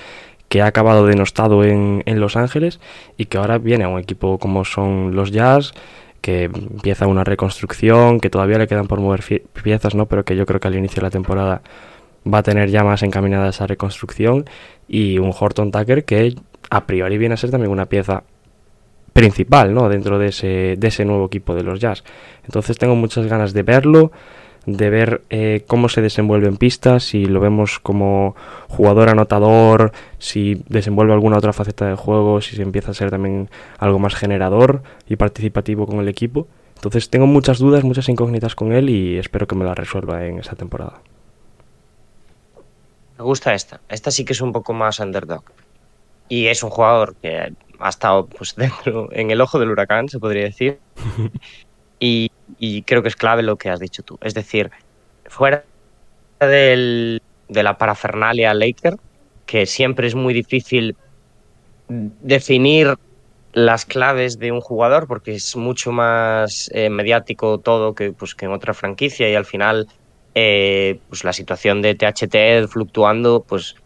que 0.49 0.61
ha 0.61 0.67
acabado 0.67 1.07
denostado 1.07 1.65
en, 1.65 2.03
en 2.07 2.21
Los 2.21 2.37
Ángeles 2.37 2.81
y 3.17 3.27
que 3.27 3.39
ahora 3.39 3.59
viene 3.59 3.85
a 3.85 3.89
un 3.89 3.99
equipo 3.99 4.39
como 4.39 4.65
son 4.65 5.15
los 5.15 5.31
Jazz, 5.31 5.73
que 6.21 6.45
empieza 6.45 7.07
una 7.07 7.25
reconstrucción, 7.25 8.21
que 8.21 8.31
todavía 8.31 8.59
le 8.59 8.67
quedan 8.67 8.87
por 8.87 9.01
mover 9.01 9.23
piezas, 9.63 9.95
¿no? 9.95 10.07
pero 10.07 10.25
que 10.25 10.37
yo 10.37 10.47
creo 10.47 10.61
que 10.61 10.69
al 10.69 10.75
inicio 10.75 10.97
de 10.97 11.03
la 11.03 11.11
temporada 11.11 11.63
va 12.33 12.39
a 12.39 12.43
tener 12.43 12.71
ya 12.71 12.83
más 12.83 13.03
encaminada 13.03 13.49
esa 13.49 13.67
reconstrucción 13.67 14.45
y 14.89 15.19
un 15.19 15.33
Horton 15.39 15.71
Tucker 15.71 16.05
que 16.05 16.35
a 16.71 16.87
priori 16.87 17.19
viene 17.19 17.35
a 17.35 17.37
ser 17.37 17.51
también 17.51 17.71
una 17.71 17.87
pieza 17.87 18.25
principal 19.13 19.75
¿no? 19.75 19.89
dentro 19.89 20.19
de 20.19 20.29
ese, 20.29 20.75
de 20.79 20.89
ese 20.89 21.05
nuevo 21.05 21.27
equipo 21.27 21.55
de 21.55 21.63
los 21.63 21.79
Jazz. 21.79 22.05
Entonces 22.45 22.79
tengo 22.79 22.97
muchas 22.97 23.27
ganas 23.27 23.53
de 23.53 23.63
verlo, 23.63 24.11
de 24.67 24.91
ver 24.91 25.23
eh, 25.31 25.65
cómo 25.67 25.89
se 25.89 26.01
desenvuelve 26.01 26.49
en 26.49 26.57
pista, 26.57 27.01
si 27.01 27.27
lo 27.27 27.41
vemos 27.41 27.79
como 27.79 28.35
jugador 28.69 29.09
anotador, 29.09 29.93
si 30.19 30.63
desenvuelve 30.69 31.13
alguna 31.13 31.39
otra 31.39 31.53
faceta 31.53 31.87
del 31.87 31.97
juego, 31.97 32.41
si 32.41 32.57
se 32.57 32.63
empieza 32.63 32.93
a 32.93 32.95
ser 32.95 33.11
también 33.11 33.51
algo 33.79 33.99
más 33.99 34.15
generador 34.15 34.83
y 35.07 35.17
participativo 35.17 35.87
con 35.87 36.01
el 36.01 36.09
equipo. 36.09 36.49
Entonces 36.77 37.09
tengo 37.09 37.27
muchas 37.27 37.59
dudas, 37.59 37.85
muchas 37.85 38.09
incógnitas 38.09 38.55
con 38.55 38.73
él 38.73 38.91
y 38.91 39.19
espero 39.19 39.47
que 39.47 39.55
me 39.55 39.65
las 39.65 39.77
resuelva 39.77 40.25
en 40.27 40.39
esta 40.39 40.55
temporada. 40.55 41.01
Me 43.19 43.25
gusta 43.25 43.55
esta. 43.55 43.81
Esta 43.89 44.11
sí 44.11 44.25
que 44.25 44.33
es 44.33 44.41
un 44.41 44.53
poco 44.53 44.73
más 44.73 44.99
underdog. 44.99 45.45
Y 46.29 46.47
es 46.47 46.63
un 46.63 46.71
jugador 46.71 47.15
que 47.17 47.53
ha 47.79 47.89
estado 47.89 48.27
pues, 48.27 48.55
dentro, 48.57 49.09
en 49.13 49.31
el 49.31 49.41
ojo 49.41 49.59
del 49.59 49.71
huracán, 49.71 50.09
se 50.09 50.19
podría 50.19 50.45
decir. 50.45 50.79
y, 52.01 52.31
y 52.59 52.83
creo 52.83 53.03
que 53.03 53.09
es 53.09 53.17
clave 53.17 53.43
lo 53.43 53.57
que 53.57 53.71
has 53.71 53.81
dicho 53.81 54.03
tú. 54.03 54.19
Es 54.21 54.35
decir, 54.35 54.71
fuera 55.27 55.65
del- 56.41 57.23
de 57.49 57.63
la 57.63 57.79
parafernalia 57.79 58.55
Laker, 58.55 58.97
que 59.47 59.67
siempre 59.67 60.07
es 60.07 60.15
muy 60.15 60.35
difícil 60.35 60.97
definir 61.89 62.95
las 63.53 63.85
claves 63.85 64.39
de 64.39 64.51
un 64.53 64.61
jugador 64.61 65.07
porque 65.07 65.35
es 65.35 65.55
mucho 65.57 65.93
más 65.93 66.69
eh, 66.75 66.91
mediático 66.91 67.59
todo 67.61 67.95
que, 67.95 68.13
pues, 68.13 68.35
que 68.35 68.47
en 68.47 68.53
otra 68.53 68.75
franquicia 68.75 69.31
y 69.31 69.35
al 69.35 69.45
final 69.45 69.87
eh, 70.35 70.99
pues 71.09 71.23
la 71.25 71.33
situación 71.33 71.81
de 71.83 71.95
THT 71.95 72.67
fluctuando 72.69 73.45
pues 73.47 73.77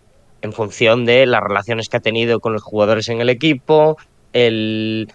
en 0.41 0.53
función 0.53 1.05
de 1.05 1.27
las 1.27 1.43
relaciones 1.43 1.89
que 1.89 1.99
ha 1.99 2.01
tenido 2.01 2.41
con 2.41 2.55
los 2.55 2.63
jugadores 2.63 3.09
en 3.09 3.21
el 3.21 3.29
equipo, 3.29 3.99
el 4.33 5.13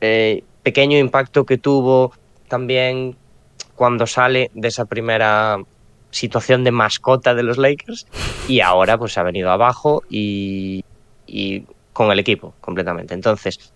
eh, 0.00 0.44
pequeño 0.62 0.98
impacto 0.98 1.44
que 1.44 1.58
tuvo 1.58 2.12
también 2.48 3.16
cuando 3.74 4.06
sale 4.06 4.50
de 4.54 4.68
esa 4.68 4.84
primera 4.84 5.58
situación 6.10 6.64
de 6.64 6.70
mascota 6.70 7.34
de 7.34 7.42
los 7.42 7.58
Lakers 7.58 8.06
y 8.48 8.60
ahora 8.60 8.98
pues 8.98 9.18
ha 9.18 9.22
venido 9.22 9.50
abajo 9.50 10.02
y, 10.08 10.84
y 11.26 11.64
con 11.92 12.10
el 12.10 12.18
equipo 12.18 12.54
completamente. 12.60 13.14
Entonces, 13.14 13.72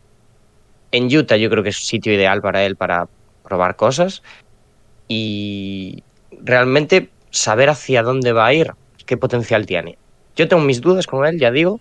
en 0.90 1.14
Utah 1.14 1.36
yo 1.36 1.50
creo 1.50 1.62
que 1.62 1.70
es 1.70 1.78
un 1.78 1.86
sitio 1.86 2.12
ideal 2.12 2.40
para 2.40 2.64
él 2.64 2.76
para 2.76 3.08
probar 3.42 3.76
cosas 3.76 4.22
y 5.08 6.02
realmente 6.40 7.10
saber 7.30 7.68
hacia 7.68 8.02
dónde 8.02 8.32
va 8.32 8.46
a 8.46 8.54
ir, 8.54 8.72
qué 9.06 9.16
potencial 9.16 9.66
tiene. 9.66 9.98
Yo 10.36 10.48
tengo 10.48 10.62
mis 10.62 10.80
dudas 10.80 11.06
con 11.06 11.26
él, 11.26 11.38
ya 11.38 11.50
digo, 11.50 11.80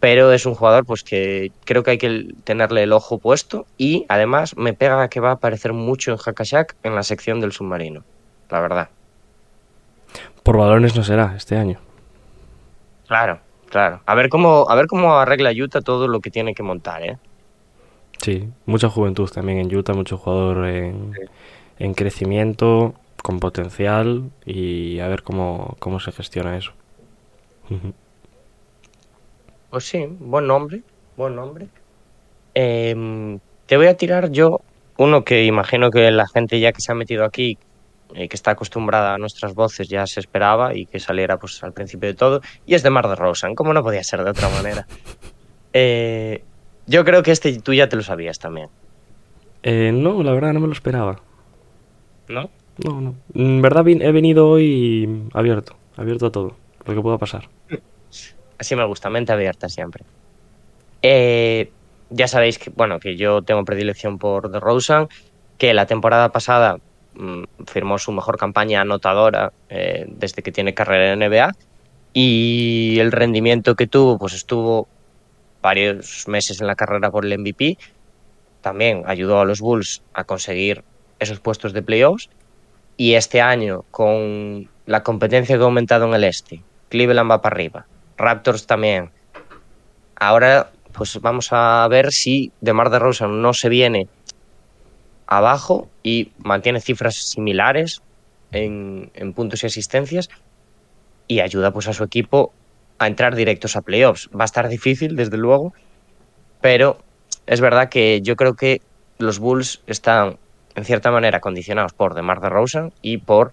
pero 0.00 0.32
es 0.32 0.46
un 0.46 0.54
jugador 0.54 0.84
pues 0.84 1.02
que 1.02 1.52
creo 1.64 1.82
que 1.82 1.92
hay 1.92 1.98
que 1.98 2.34
tenerle 2.44 2.82
el 2.82 2.92
ojo 2.92 3.18
puesto 3.18 3.66
y 3.78 4.04
además 4.08 4.56
me 4.56 4.74
pega 4.74 5.08
que 5.08 5.20
va 5.20 5.30
a 5.30 5.34
aparecer 5.34 5.72
mucho 5.72 6.12
en 6.12 6.18
Hakashak 6.18 6.76
en 6.82 6.94
la 6.94 7.02
sección 7.02 7.40
del 7.40 7.52
submarino, 7.52 8.04
la 8.50 8.60
verdad. 8.60 8.88
Por 10.42 10.58
balones 10.58 10.94
no 10.96 11.02
será 11.02 11.34
este 11.36 11.56
año. 11.56 11.80
Claro, 13.06 13.40
claro. 13.68 14.00
A 14.06 14.14
ver 14.14 14.28
cómo, 14.28 14.66
a 14.68 14.74
ver 14.74 14.86
cómo 14.86 15.16
arregla 15.16 15.50
Utah 15.50 15.80
todo 15.80 16.08
lo 16.08 16.20
que 16.20 16.30
tiene 16.30 16.54
que 16.54 16.62
montar, 16.62 17.02
¿eh? 17.02 17.18
Sí, 18.18 18.48
mucha 18.64 18.88
juventud 18.88 19.28
también 19.30 19.58
en 19.58 19.74
Utah, 19.74 19.92
mucho 19.92 20.16
jugador 20.16 20.66
en, 20.66 21.12
en 21.78 21.94
crecimiento, 21.94 22.94
con 23.22 23.40
potencial 23.40 24.30
y 24.44 25.00
a 25.00 25.08
ver 25.08 25.22
cómo, 25.22 25.76
cómo 25.80 25.98
se 26.00 26.12
gestiona 26.12 26.56
eso. 26.56 26.72
Pues 29.70 29.84
sí, 29.88 30.06
buen 30.20 30.46
nombre, 30.46 30.82
buen 31.16 31.34
nombre. 31.34 31.68
Em, 32.54 33.38
te 33.66 33.76
voy 33.76 33.86
a 33.86 33.96
tirar 33.96 34.30
yo 34.30 34.60
uno 34.96 35.24
que 35.24 35.44
imagino 35.44 35.90
que 35.90 36.10
la 36.10 36.26
gente 36.26 36.58
ya 36.60 36.72
que 36.72 36.80
se 36.80 36.92
ha 36.92 36.94
metido 36.94 37.24
aquí, 37.24 37.58
eh, 38.14 38.28
que 38.28 38.36
está 38.36 38.52
acostumbrada 38.52 39.14
a 39.14 39.18
nuestras 39.18 39.54
voces, 39.54 39.88
ya 39.88 40.06
se 40.06 40.20
esperaba 40.20 40.74
y 40.74 40.86
que 40.86 41.00
saliera 41.00 41.36
pues 41.38 41.62
al 41.62 41.72
principio 41.72 42.08
de 42.08 42.14
todo, 42.14 42.40
y 42.64 42.74
es 42.74 42.82
de 42.82 42.90
Mar 42.90 43.08
de 43.08 43.16
Rosan, 43.16 43.54
como 43.54 43.72
no 43.74 43.82
podía 43.82 44.02
ser 44.04 44.22
de 44.24 44.30
otra 44.30 44.48
manera. 44.48 44.86
Eh, 45.78 46.42
yo 46.86 47.04
creo 47.04 47.22
que 47.22 47.32
este 47.32 47.60
tú 47.60 47.74
ya 47.74 47.86
te 47.86 47.96
lo 47.96 48.02
sabías 48.02 48.38
también, 48.38 48.70
Eh, 49.62 49.90
no, 49.92 50.22
la 50.22 50.32
verdad 50.32 50.54
no 50.54 50.60
me 50.60 50.68
lo 50.68 50.72
esperaba. 50.72 51.20
¿no? 52.28 52.48
No, 52.82 53.00
no. 53.02 53.14
En 53.34 53.60
verdad 53.60 53.86
he 53.86 54.12
venido 54.12 54.48
hoy 54.48 55.28
abierto, 55.34 55.76
abierto 55.96 56.26
a 56.26 56.32
todo, 56.32 56.56
lo 56.86 56.94
que 56.94 57.00
pueda 57.02 57.18
pasar. 57.18 57.50
Así 58.58 58.76
me 58.76 58.84
gusta, 58.84 59.10
mente 59.10 59.32
abierta 59.32 59.68
siempre. 59.68 60.04
Eh, 61.02 61.70
ya 62.10 62.28
sabéis 62.28 62.58
que, 62.58 62.70
bueno, 62.70 62.98
que 63.00 63.16
yo 63.16 63.42
tengo 63.42 63.64
predilección 63.64 64.18
por 64.18 64.50
DeRozan, 64.50 65.08
que 65.58 65.74
la 65.74 65.86
temporada 65.86 66.30
pasada 66.30 66.78
mm, 67.14 67.44
firmó 67.66 67.98
su 67.98 68.12
mejor 68.12 68.38
campaña 68.38 68.80
anotadora 68.80 69.52
eh, 69.68 70.06
desde 70.08 70.42
que 70.42 70.52
tiene 70.52 70.74
carrera 70.74 71.12
en 71.12 71.18
NBA 71.20 71.52
y 72.12 72.98
el 72.98 73.12
rendimiento 73.12 73.74
que 73.74 73.86
tuvo, 73.86 74.18
pues 74.18 74.32
estuvo 74.32 74.88
varios 75.60 76.26
meses 76.28 76.60
en 76.60 76.66
la 76.66 76.74
carrera 76.74 77.10
por 77.10 77.26
el 77.26 77.38
MVP. 77.38 77.76
También 78.62 79.02
ayudó 79.06 79.40
a 79.40 79.44
los 79.44 79.60
Bulls 79.60 80.02
a 80.14 80.24
conseguir 80.24 80.82
esos 81.18 81.40
puestos 81.40 81.72
de 81.72 81.82
playoffs 81.82 82.30
y 82.96 83.14
este 83.14 83.40
año 83.40 83.84
con 83.90 84.68
la 84.86 85.02
competencia 85.02 85.56
que 85.56 85.62
ha 85.62 85.66
aumentado 85.66 86.06
en 86.06 86.14
el 86.14 86.24
este, 86.24 86.62
Cleveland 86.88 87.30
va 87.30 87.42
para 87.42 87.54
arriba, 87.54 87.86
Raptors 88.16 88.66
también. 88.66 89.10
Ahora, 90.16 90.70
pues 90.92 91.20
vamos 91.20 91.48
a 91.52 91.86
ver 91.88 92.12
si 92.12 92.52
DeMar 92.60 92.90
DeRozan 92.90 93.42
no 93.42 93.52
se 93.52 93.68
viene 93.68 94.08
abajo 95.26 95.88
y 96.02 96.32
mantiene 96.38 96.80
cifras 96.80 97.16
similares 97.16 98.02
en, 98.52 99.10
puntos 99.34 99.62
y 99.62 99.66
asistencias 99.66 100.30
y 101.28 101.40
ayuda 101.40 101.72
pues 101.72 101.88
a 101.88 101.92
su 101.92 102.04
equipo 102.04 102.52
a 102.98 103.06
entrar 103.06 103.34
directos 103.34 103.76
a 103.76 103.82
playoffs. 103.82 104.30
Va 104.34 104.44
a 104.44 104.46
estar 104.46 104.68
difícil, 104.68 105.16
desde 105.16 105.36
luego, 105.36 105.74
pero 106.60 106.98
es 107.46 107.60
verdad 107.60 107.88
que 107.88 108.22
yo 108.22 108.36
creo 108.36 108.54
que 108.54 108.80
los 109.18 109.38
Bulls 109.38 109.82
están 109.86 110.38
en 110.74 110.84
cierta 110.84 111.10
manera 111.10 111.40
condicionados 111.40 111.92
por 111.92 112.14
DeMar 112.14 112.40
DeRozan 112.40 112.92
y 113.02 113.18
por 113.18 113.52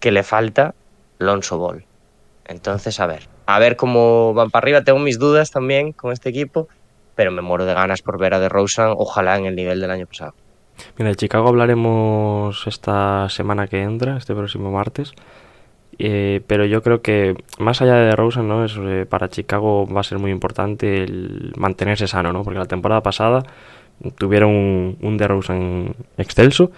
que 0.00 0.10
le 0.10 0.22
falta 0.22 0.74
Lonzo 1.18 1.58
Ball. 1.58 1.84
Entonces, 2.46 3.00
a 3.00 3.06
ver, 3.06 3.35
a 3.46 3.58
ver 3.58 3.76
cómo 3.76 4.34
van 4.34 4.50
para 4.50 4.64
arriba. 4.64 4.82
Tengo 4.82 4.98
mis 4.98 5.18
dudas 5.18 5.50
también 5.50 5.92
con 5.92 6.12
este 6.12 6.28
equipo, 6.28 6.68
pero 7.14 7.30
me 7.30 7.42
muero 7.42 7.64
de 7.64 7.74
ganas 7.74 8.02
por 8.02 8.18
ver 8.18 8.34
a 8.34 8.40
DeRozan, 8.40 8.92
ojalá 8.96 9.38
en 9.38 9.46
el 9.46 9.54
nivel 9.54 9.80
del 9.80 9.90
año 9.90 10.06
pasado. 10.06 10.34
Mira, 10.98 11.10
de 11.10 11.16
Chicago 11.16 11.48
hablaremos 11.48 12.66
esta 12.66 13.28
semana 13.30 13.66
que 13.68 13.82
entra, 13.82 14.16
este 14.16 14.34
próximo 14.34 14.70
martes. 14.70 15.12
Eh, 15.98 16.42
pero 16.46 16.66
yo 16.66 16.82
creo 16.82 17.00
que 17.00 17.34
más 17.58 17.80
allá 17.80 17.94
de 17.94 18.06
DeRozan, 18.06 18.46
¿no? 18.46 18.66
Eh, 18.66 19.06
para 19.06 19.30
Chicago 19.30 19.86
va 19.86 20.00
a 20.00 20.04
ser 20.04 20.18
muy 20.18 20.30
importante 20.30 21.04
el 21.04 21.54
mantenerse 21.56 22.06
sano, 22.06 22.32
¿no? 22.32 22.42
Porque 22.42 22.58
la 22.58 22.66
temporada 22.66 23.02
pasada 23.02 23.44
tuvieron 24.18 24.50
un, 24.50 24.98
un 25.00 25.16
DeRozan 25.16 25.94
excelso, 26.18 26.70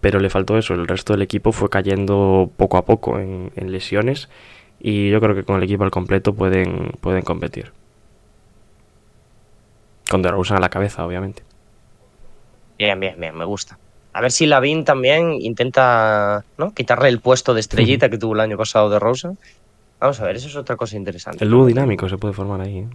pero 0.00 0.18
le 0.18 0.30
faltó 0.30 0.56
eso. 0.56 0.72
El 0.72 0.86
resto 0.86 1.12
del 1.12 1.20
equipo 1.20 1.52
fue 1.52 1.68
cayendo 1.68 2.50
poco 2.56 2.78
a 2.78 2.86
poco 2.86 3.18
en 3.18 3.50
lesiones 3.54 4.30
y 4.86 5.08
yo 5.08 5.18
creo 5.18 5.34
que 5.34 5.44
con 5.44 5.56
el 5.56 5.62
equipo 5.62 5.82
al 5.82 5.90
completo 5.90 6.34
pueden, 6.34 6.92
pueden 7.00 7.22
competir. 7.22 7.72
Con 10.10 10.20
DeRozan 10.20 10.58
a 10.58 10.60
la 10.60 10.68
cabeza, 10.68 11.06
obviamente. 11.06 11.42
Bien, 12.76 13.00
bien, 13.00 13.18
bien, 13.18 13.34
me 13.34 13.46
gusta. 13.46 13.78
A 14.12 14.20
ver 14.20 14.30
si 14.30 14.44
Lavin 14.44 14.84
también 14.84 15.40
intenta 15.40 16.44
¿no? 16.58 16.74
quitarle 16.74 17.08
el 17.08 17.20
puesto 17.20 17.54
de 17.54 17.60
estrellita 17.60 18.10
que 18.10 18.18
tuvo 18.18 18.34
el 18.34 18.40
año 18.40 18.58
pasado 18.58 18.90
de 18.90 18.98
Rosa. 18.98 19.32
Vamos 20.00 20.20
a 20.20 20.24
ver, 20.26 20.36
eso 20.36 20.48
es 20.48 20.56
otra 20.56 20.76
cosa 20.76 20.98
interesante. 20.98 21.42
El 21.42 21.50
dúo 21.50 21.64
dinámico 21.64 22.06
se 22.06 22.18
puede 22.18 22.34
formar 22.34 22.60
ahí. 22.60 22.86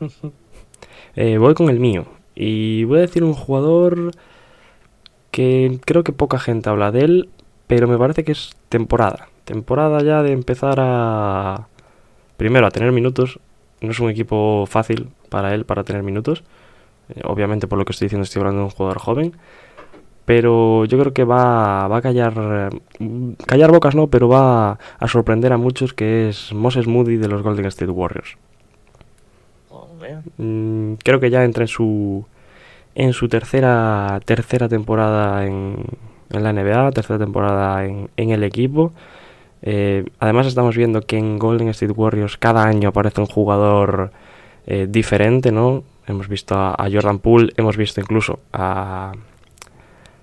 ¿eh? 0.00 0.08
Eh, 1.18 1.38
voy 1.38 1.54
con 1.54 1.70
el 1.70 1.80
mío. 1.80 2.04
Y 2.34 2.84
voy 2.84 2.98
a 2.98 3.00
decir 3.02 3.24
un 3.24 3.32
jugador 3.32 4.10
que 5.30 5.80
creo 5.86 6.04
que 6.04 6.12
poca 6.12 6.38
gente 6.38 6.68
habla 6.68 6.92
de 6.92 7.00
él, 7.00 7.30
pero 7.66 7.88
me 7.88 7.98
parece 7.98 8.24
que 8.24 8.32
es 8.32 8.56
temporada. 8.68 9.28
Temporada 9.44 10.02
ya 10.02 10.22
de 10.22 10.32
empezar 10.32 10.78
a... 10.80 11.68
Primero, 12.36 12.66
a 12.66 12.70
tener 12.70 12.92
minutos. 12.92 13.40
No 13.80 13.90
es 13.90 14.00
un 14.00 14.10
equipo 14.10 14.66
fácil 14.66 15.10
para 15.28 15.54
él 15.54 15.64
para 15.64 15.84
tener 15.84 16.02
minutos. 16.02 16.44
Eh, 17.08 17.20
obviamente 17.24 17.66
por 17.66 17.78
lo 17.78 17.84
que 17.84 17.92
estoy 17.92 18.06
diciendo 18.06 18.24
estoy 18.24 18.40
hablando 18.40 18.60
de 18.60 18.64
un 18.66 18.70
jugador 18.70 18.98
joven. 18.98 19.36
Pero 20.24 20.84
yo 20.86 20.98
creo 20.98 21.12
que 21.12 21.24
va, 21.24 21.86
va 21.88 21.98
a 21.98 22.02
callar... 22.02 22.34
eh, 22.36 23.36
Callar 23.46 23.70
bocas 23.70 23.94
no, 23.94 24.08
pero 24.08 24.28
va 24.28 24.78
a 24.98 25.08
sorprender 25.08 25.52
a 25.52 25.56
muchos 25.56 25.92
que 25.92 26.28
es 26.28 26.52
Moses 26.52 26.86
Moody 26.86 27.16
de 27.16 27.28
los 27.28 27.42
Golden 27.42 27.66
State 27.66 27.92
Warriors. 27.92 28.36
Mm, 30.38 30.94
creo 31.02 31.20
que 31.20 31.30
ya 31.30 31.44
entra 31.44 31.64
en 31.64 31.68
su 31.68 32.26
en 32.94 33.12
su 33.12 33.28
tercera 33.28 34.20
tercera 34.24 34.68
temporada 34.68 35.44
en, 35.46 35.84
en 36.36 36.44
la 36.44 36.52
NBA, 36.52 36.92
tercera 36.92 37.18
temporada 37.18 37.84
en, 37.84 38.10
en 38.16 38.30
el 38.30 38.42
equipo. 38.44 38.92
Eh, 39.62 40.04
además 40.20 40.46
estamos 40.46 40.76
viendo 40.76 41.00
que 41.02 41.18
en 41.18 41.38
Golden 41.38 41.68
State 41.68 41.92
Warriors 41.92 42.36
cada 42.36 42.64
año 42.64 42.90
aparece 42.90 43.20
un 43.20 43.26
jugador 43.26 44.12
eh, 44.66 44.86
diferente, 44.88 45.50
¿no? 45.52 45.84
Hemos 46.06 46.28
visto 46.28 46.54
a, 46.54 46.86
Jordan 46.92 47.18
Poole, 47.18 47.52
hemos 47.56 47.76
visto 47.76 48.00
incluso 48.00 48.38
a, 48.52 49.12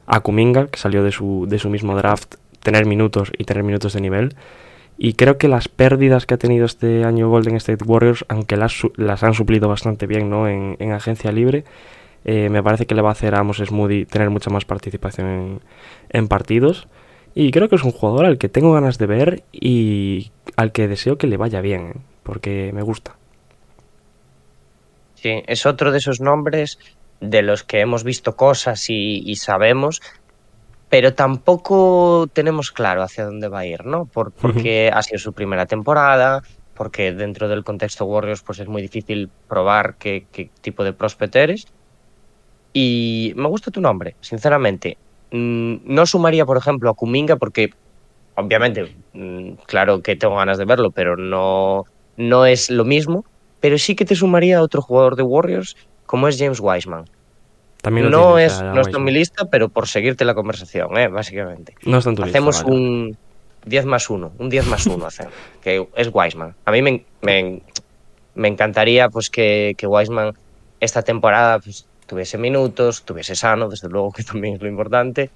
a 0.05 0.19
Kuminga, 0.21 0.67
que 0.67 0.79
salió 0.79 1.03
de 1.03 1.11
su, 1.11 1.45
de 1.47 1.59
su 1.59 1.69
mismo 1.69 1.95
draft, 1.97 2.35
tener 2.61 2.85
minutos 2.85 3.31
y 3.37 3.43
tener 3.43 3.63
minutos 3.63 3.93
de 3.93 4.01
nivel. 4.01 4.35
Y 4.97 5.13
creo 5.13 5.37
que 5.37 5.47
las 5.47 5.67
pérdidas 5.67 6.25
que 6.25 6.35
ha 6.35 6.37
tenido 6.37 6.65
este 6.65 7.03
año 7.03 7.29
Golden 7.29 7.55
State 7.55 7.83
Warriors, 7.83 8.23
aunque 8.29 8.55
las, 8.55 8.81
las 8.95 9.23
han 9.23 9.33
suplido 9.33 9.67
bastante 9.67 10.07
bien 10.07 10.29
¿no? 10.29 10.47
en, 10.47 10.77
en 10.79 10.93
agencia 10.93 11.31
libre, 11.31 11.65
eh, 12.25 12.49
me 12.49 12.63
parece 12.63 12.85
que 12.85 12.95
le 12.95 13.01
va 13.01 13.09
a 13.09 13.13
hacer 13.13 13.35
a 13.35 13.43
Moses 13.43 13.71
Moody 13.71 14.05
tener 14.05 14.29
mucha 14.29 14.49
más 14.49 14.65
participación 14.65 15.27
en, 15.27 15.59
en 16.09 16.27
partidos. 16.27 16.87
Y 17.35 17.51
creo 17.51 17.67
que 17.67 17.75
es 17.75 17.83
un 17.83 17.91
jugador 17.91 18.25
al 18.25 18.37
que 18.37 18.49
tengo 18.49 18.73
ganas 18.73 18.97
de 18.99 19.07
ver 19.07 19.43
y 19.51 20.31
al 20.55 20.71
que 20.71 20.87
deseo 20.87 21.17
que 21.17 21.27
le 21.27 21.37
vaya 21.37 21.61
bien, 21.61 21.87
¿eh? 21.87 22.01
porque 22.23 22.71
me 22.73 22.83
gusta. 22.83 23.15
Sí, 25.15 25.41
es 25.47 25.65
otro 25.65 25.91
de 25.91 25.97
esos 25.99 26.19
nombres 26.21 26.77
de 27.19 27.41
los 27.41 27.63
que 27.63 27.79
hemos 27.79 28.03
visto 28.03 28.35
cosas 28.35 28.89
y, 28.89 29.23
y 29.25 29.35
sabemos, 29.37 30.01
pero 30.89 31.13
tampoco 31.13 32.27
tenemos 32.33 32.71
claro 32.71 33.01
hacia 33.01 33.25
dónde 33.25 33.47
va 33.47 33.59
a 33.59 33.65
ir, 33.65 33.85
¿no? 33.85 34.05
Por- 34.05 34.31
porque 34.33 34.91
ha 34.93 35.01
sido 35.01 35.19
su 35.19 35.33
primera 35.33 35.65
temporada, 35.65 36.41
porque 36.75 37.13
dentro 37.13 37.47
del 37.47 37.63
contexto 37.63 38.05
Warriors 38.05 38.41
pues 38.43 38.59
es 38.59 38.67
muy 38.67 38.81
difícil 38.81 39.29
probar 39.47 39.95
qué, 39.97 40.27
qué 40.31 40.49
tipo 40.61 40.83
de 40.83 40.93
prospect 40.93 41.35
eres. 41.35 41.67
Y 42.73 43.33
me 43.35 43.47
gusta 43.47 43.71
tu 43.71 43.81
nombre, 43.81 44.15
sinceramente. 44.21 44.97
Mm, 45.31 45.75
No 45.85 46.05
sumaría, 46.05 46.45
por 46.45 46.57
ejemplo, 46.57 46.89
a 46.89 46.93
Kuminga 46.93 47.35
porque, 47.35 47.71
obviamente, 48.35 48.95
mm, 49.13 49.51
claro 49.67 50.01
que 50.01 50.15
tengo 50.15 50.35
ganas 50.35 50.57
de 50.57 50.65
verlo, 50.65 50.91
pero 50.91 51.15
no, 51.15 51.85
no 52.17 52.45
es 52.45 52.69
lo 52.69 52.83
mismo. 52.85 53.25
Pero 53.59 53.77
sí 53.77 53.95
que 53.95 54.03
te 54.05 54.15
sumaría 54.15 54.57
a 54.57 54.61
otro 54.61 54.81
jugador 54.81 55.15
de 55.15 55.23
Warriors 55.23 55.77
como 56.05 56.27
es 56.27 56.37
James 56.37 56.59
Wiseman. 56.59 57.05
También 57.81 58.09
No, 58.09 58.35
tienes 58.35 58.53
es, 58.53 58.59
a 58.61 58.73
no 58.73 58.81
está 58.81 58.97
en 58.97 59.03
mi 59.03 59.11
lista, 59.11 59.45
pero 59.45 59.69
por 59.69 59.87
seguirte 59.87 60.25
la 60.25 60.33
conversación, 60.33 60.97
¿eh? 60.97 61.07
básicamente. 61.07 61.73
No 61.85 61.97
está 61.99 62.09
en 62.09 62.15
tu 62.15 62.23
lista, 62.23 62.37
Hacemos 62.37 62.63
vale. 62.63 62.75
un 62.75 63.17
10 63.65 63.85
más 63.85 64.09
1, 64.09 64.31
un 64.37 64.49
10 64.49 64.67
más 64.67 64.85
1 64.85 65.05
hacemos, 65.05 65.33
que 65.61 65.87
es 65.95 66.09
Wiseman. 66.13 66.55
A 66.65 66.71
mí 66.71 66.81
me, 66.81 67.05
me, 67.21 67.61
me 68.35 68.47
encantaría 68.49 69.09
pues 69.09 69.29
que, 69.29 69.75
que 69.77 69.87
Wiseman 69.87 70.33
esta 70.81 71.01
temporada 71.01 71.59
pues, 71.59 71.85
tuviese 72.05 72.37
minutos, 72.37 73.03
tuviese 73.03 73.35
sano, 73.35 73.69
desde 73.69 73.89
luego 73.89 74.11
que 74.11 74.23
también 74.23 74.55
es 74.55 74.61
lo 74.61 74.67
importante, 74.67 75.29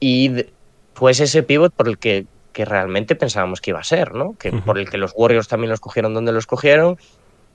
y 0.00 0.46
fuese 0.94 1.24
ese 1.24 1.42
pivot 1.42 1.72
por 1.72 1.88
el 1.88 1.98
que, 1.98 2.26
que 2.52 2.64
realmente 2.64 3.14
pensábamos 3.14 3.60
que 3.60 3.70
iba 3.70 3.80
a 3.80 3.84
ser, 3.84 4.14
¿no? 4.14 4.34
Que 4.38 4.50
Ujú. 4.50 4.60
por 4.62 4.78
el 4.78 4.88
que 4.90 4.98
los 4.98 5.12
Warriors 5.16 5.48
también 5.48 5.70
los 5.70 5.80
cogieron 5.80 6.14
donde 6.14 6.32
los 6.32 6.46
cogieron 6.46 6.98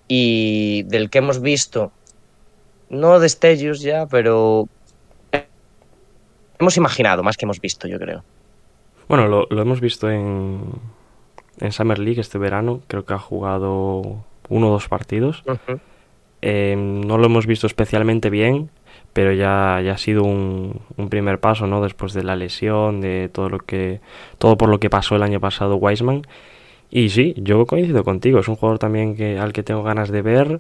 y 0.08 0.84
del 0.84 1.10
que 1.10 1.20
hemos 1.20 1.42
visto, 1.42 1.92
no 2.90 3.20
destellos 3.20 3.82
ya, 3.82 4.06
pero 4.06 4.68
hemos 6.60 6.78
imaginado 6.78 7.24
más 7.24 7.38
que 7.38 7.46
hemos 7.46 7.60
visto, 7.60 7.88
yo 7.88 8.00
creo. 8.00 8.24
Bueno, 9.08 9.28
lo, 9.28 9.48
lo 9.50 9.62
hemos 9.62 9.82
visto 9.82 10.10
en, 10.10 10.62
en 11.60 11.72
Summer 11.72 12.00
League 12.00 12.22
este 12.22 12.38
verano. 12.38 12.82
Creo 12.88 13.06
que 13.06 13.14
ha 13.14 13.20
jugado 13.20 14.24
uno 14.50 14.70
o 14.70 14.72
dos 14.72 14.88
partidos. 14.88 15.44
Ujú. 15.46 15.80
Eh, 16.46 16.76
no 16.76 17.18
lo 17.18 17.28
hemos 17.28 17.48
visto 17.48 17.68
especialmente 17.68 18.30
bien, 18.30 18.70
pero 19.14 19.32
ya, 19.32 19.78
ha 19.78 19.98
sido 19.98 20.24
un, 20.24 20.82
primer 21.10 21.40
paso, 21.40 21.68
¿no? 21.68 21.82
Después 21.82 22.12
de 22.12 22.26
la 22.26 22.36
lesión, 22.36 23.00
de 23.00 23.30
todo 23.32 23.48
lo 23.48 23.60
que 23.60 24.02
todo 24.40 24.58
por 24.58 24.68
lo 24.68 24.78
que 24.78 24.90
pasó 24.90 25.16
el 25.16 25.24
año 25.24 25.40
pasado 25.40 25.78
Wiseman. 25.78 26.24
Y 26.92 27.10
sí, 27.10 27.34
yo 27.38 27.66
coincido 27.66 28.04
contigo. 28.04 28.40
Es 28.40 28.50
un 28.50 28.58
jugador 28.58 28.78
también 28.78 29.16
que 29.16 29.40
al 29.40 29.54
que 29.54 29.64
tengo 29.64 29.84
ganas 29.84 30.10
de 30.10 30.22
ver. 30.22 30.60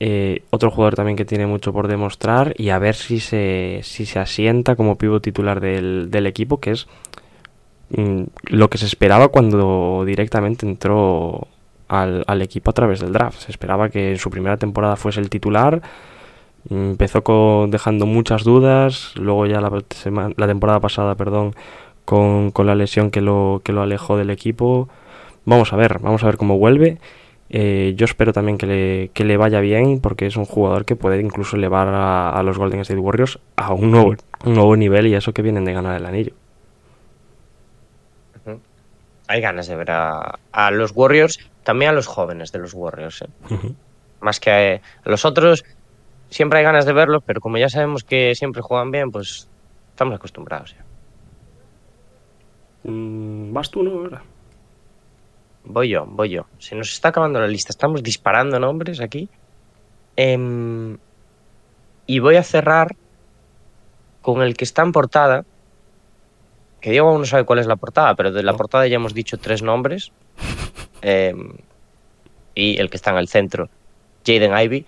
Eh, 0.00 0.42
otro 0.50 0.72
jugador 0.72 0.96
también 0.96 1.16
que 1.16 1.24
tiene 1.24 1.46
mucho 1.46 1.72
por 1.72 1.86
demostrar 1.86 2.54
y 2.58 2.70
a 2.70 2.80
ver 2.80 2.96
si 2.96 3.20
se, 3.20 3.80
si 3.84 4.06
se 4.06 4.18
asienta 4.18 4.74
como 4.74 4.98
pivo 4.98 5.20
titular 5.20 5.60
del, 5.60 6.10
del 6.10 6.26
equipo, 6.26 6.58
que 6.58 6.72
es 6.72 6.88
mm, 7.90 8.24
lo 8.46 8.68
que 8.70 8.78
se 8.78 8.86
esperaba 8.86 9.28
cuando 9.28 10.02
directamente 10.04 10.66
entró 10.66 11.46
al, 11.92 12.24
al 12.26 12.42
equipo 12.42 12.70
a 12.70 12.74
través 12.74 13.00
del 13.00 13.12
draft. 13.12 13.38
Se 13.40 13.50
esperaba 13.52 13.88
que 13.88 14.12
en 14.12 14.18
su 14.18 14.30
primera 14.30 14.56
temporada 14.56 14.96
fuese 14.96 15.20
el 15.20 15.30
titular. 15.30 15.82
Empezó 16.70 17.66
dejando 17.68 18.06
muchas 18.06 18.44
dudas. 18.44 19.14
Luego 19.16 19.46
ya 19.46 19.60
la, 19.60 19.70
la 20.36 20.46
temporada 20.46 20.80
pasada, 20.80 21.14
perdón, 21.14 21.54
con, 22.04 22.50
con 22.50 22.66
la 22.66 22.74
lesión 22.74 23.10
que 23.10 23.20
lo, 23.20 23.60
que 23.64 23.72
lo 23.72 23.82
alejó 23.82 24.16
del 24.16 24.30
equipo. 24.30 24.88
Vamos 25.44 25.72
a 25.72 25.76
ver, 25.76 25.98
vamos 25.98 26.22
a 26.22 26.26
ver 26.26 26.36
cómo 26.36 26.58
vuelve. 26.58 26.98
Eh, 27.54 27.92
yo 27.96 28.06
espero 28.06 28.32
también 28.32 28.56
que 28.56 28.66
le, 28.66 29.10
que 29.12 29.24
le 29.24 29.36
vaya 29.36 29.60
bien 29.60 30.00
porque 30.00 30.24
es 30.24 30.36
un 30.36 30.46
jugador 30.46 30.86
que 30.86 30.96
puede 30.96 31.20
incluso 31.20 31.56
elevar 31.56 31.88
a, 31.88 32.30
a 32.30 32.42
los 32.42 32.56
Golden 32.56 32.80
State 32.80 32.98
Warriors 32.98 33.38
a 33.56 33.74
un 33.74 33.90
nuevo, 33.90 34.14
un 34.44 34.54
nuevo 34.54 34.74
nivel 34.74 35.06
y 35.08 35.14
eso 35.14 35.34
que 35.34 35.42
vienen 35.42 35.66
de 35.66 35.74
ganar 35.74 36.00
el 36.00 36.06
anillo. 36.06 36.32
Hay 39.28 39.40
ganas 39.40 39.66
de 39.66 39.76
ver 39.76 39.90
a, 39.90 40.38
a 40.50 40.70
los 40.70 40.92
Warriors, 40.94 41.38
también 41.64 41.90
a 41.90 41.94
los 41.94 42.06
jóvenes 42.06 42.52
de 42.52 42.58
los 42.58 42.74
Warriors. 42.74 43.22
¿eh? 43.22 43.28
Más 44.20 44.40
que 44.40 44.50
a, 44.50 44.74
a 45.04 45.08
los 45.10 45.24
otros, 45.24 45.64
siempre 46.30 46.58
hay 46.60 46.64
ganas 46.64 46.84
de 46.86 46.92
verlos, 46.92 47.22
pero 47.26 47.40
como 47.40 47.58
ya 47.58 47.68
sabemos 47.68 48.04
que 48.04 48.34
siempre 48.34 48.62
juegan 48.62 48.90
bien, 48.90 49.10
pues 49.10 49.48
estamos 49.90 50.14
acostumbrados. 50.14 50.74
ya. 50.74 50.84
Mm, 52.90 53.52
Vas 53.52 53.70
tú, 53.70 53.82
¿no? 53.82 53.90
Ahora. 53.92 54.22
Voy 55.64 55.88
yo, 55.90 56.06
voy 56.06 56.30
yo. 56.30 56.46
Se 56.58 56.74
nos 56.74 56.92
está 56.92 57.08
acabando 57.10 57.38
la 57.40 57.46
lista. 57.46 57.70
Estamos 57.70 58.02
disparando 58.02 58.58
nombres 58.58 59.00
aquí. 59.00 59.28
Em, 60.16 60.98
y 62.06 62.18
voy 62.18 62.36
a 62.36 62.42
cerrar 62.42 62.96
con 64.22 64.42
el 64.42 64.56
que 64.56 64.64
está 64.64 64.82
en 64.82 64.90
portada. 64.92 65.44
Que 66.80 66.90
Diego 66.90 67.08
aún 67.10 67.20
no 67.20 67.26
sabe 67.26 67.44
cuál 67.44 67.60
es 67.60 67.66
la 67.66 67.76
portada, 67.76 68.16
pero 68.16 68.32
de 68.32 68.42
la 68.42 68.50
No. 68.52 68.58
portada 68.58 68.88
ya 68.88 68.96
hemos 68.96 69.14
dicho 69.14 69.38
tres 69.38 69.62
nombres. 69.62 70.10
Em, 71.02 71.50
y 72.54 72.78
el 72.80 72.90
que 72.90 72.96
está 72.96 73.10
en 73.10 73.18
el 73.18 73.28
centro, 73.28 73.70
Jaden 74.26 74.56
Ivy. 74.58 74.86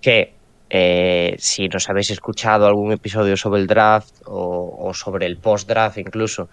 Que 0.00 0.40
eh, 0.70 1.34
si 1.38 1.68
nos 1.68 1.88
habéis 1.88 2.10
escuchado 2.10 2.66
algún 2.66 2.92
episodio 2.92 3.36
sobre 3.36 3.60
el 3.60 3.66
draft 3.66 4.14
o, 4.26 4.88
o 4.88 4.94
sobre 4.94 5.26
el 5.26 5.38
post-draft 5.38 5.98
incluso, 5.98 6.48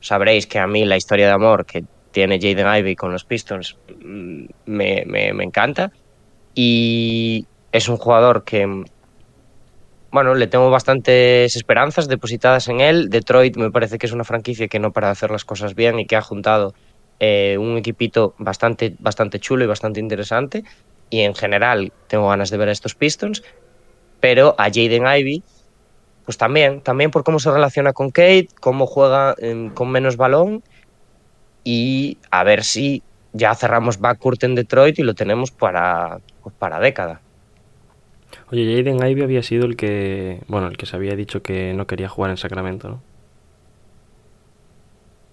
sabréis 0.00 0.46
que 0.46 0.58
a 0.58 0.66
mí 0.66 0.84
la 0.84 0.96
historia 0.96 1.26
de 1.26 1.32
amor 1.32 1.64
que 1.66 1.84
tiene 2.10 2.38
Jaden 2.40 2.66
Ivey 2.78 2.96
con 2.96 3.12
los 3.12 3.24
Pistons 3.24 3.78
mm, 3.88 4.44
me, 4.66 5.04
me- 5.06 5.44
encanta. 5.44 5.90
Y 6.54 7.48
es 7.72 7.88
un 7.88 7.96
jugador 7.98 8.44
que, 8.44 8.66
bueno, 10.12 10.34
le 10.34 10.48
tengo 10.48 10.70
bastantes 10.70 11.54
esperanzas 11.54 12.08
depositadas 12.08 12.68
en 12.68 12.80
él. 12.80 13.08
Detroit 13.10 13.56
me 13.56 13.70
parece 13.70 13.98
que 13.98 14.06
es 14.06 14.12
una 14.12 14.24
franquicia 14.24 14.66
que 14.68 14.80
no 14.80 14.90
para 14.92 15.10
hacer 15.10 15.30
las 15.30 15.44
cosas 15.44 15.74
bien 15.74 16.00
y 16.00 16.06
que 16.06 16.16
ha 16.16 16.22
juntado 16.22 16.72
eh, 17.20 17.56
un 17.58 17.76
equipito 17.76 18.34
bastante, 18.38 18.96
bastante 18.98 19.38
chulo 19.38 19.64
y 19.64 19.68
bastante 19.68 20.00
interesante. 20.00 20.64
Y 21.10 21.20
en 21.20 21.34
general 21.34 21.92
tengo 22.08 22.28
ganas 22.28 22.50
de 22.50 22.56
ver 22.56 22.68
a 22.70 22.72
estos 22.72 22.94
Pistons. 22.94 23.42
Pero 24.20 24.54
a 24.58 24.64
Jaden 24.64 25.06
Ivey, 25.06 25.42
pues 26.24 26.36
también, 26.38 26.80
también 26.80 27.10
por 27.10 27.24
cómo 27.24 27.38
se 27.38 27.50
relaciona 27.50 27.92
con 27.92 28.10
Kate, 28.10 28.48
cómo 28.60 28.86
juega 28.86 29.34
em, 29.38 29.70
con 29.70 29.90
menos 29.90 30.16
balón 30.16 30.62
y 31.64 32.18
a 32.30 32.44
ver 32.44 32.64
si 32.64 33.02
ya 33.32 33.54
cerramos 33.54 33.98
backcourt 33.98 34.42
en 34.44 34.54
Detroit 34.54 34.98
y 34.98 35.02
lo 35.02 35.14
tenemos 35.14 35.50
para, 35.50 36.20
pues 36.42 36.54
para 36.58 36.80
década. 36.80 37.20
Oye, 38.50 38.64
Jaden 38.76 38.96
Ivey 38.96 39.22
había 39.22 39.42
sido 39.42 39.66
el 39.66 39.76
que, 39.76 40.42
bueno, 40.48 40.68
el 40.68 40.76
que 40.76 40.86
se 40.86 40.96
había 40.96 41.16
dicho 41.16 41.42
que 41.42 41.72
no 41.74 41.86
quería 41.86 42.08
jugar 42.08 42.30
en 42.30 42.36
Sacramento, 42.36 42.88
¿no? 42.88 43.02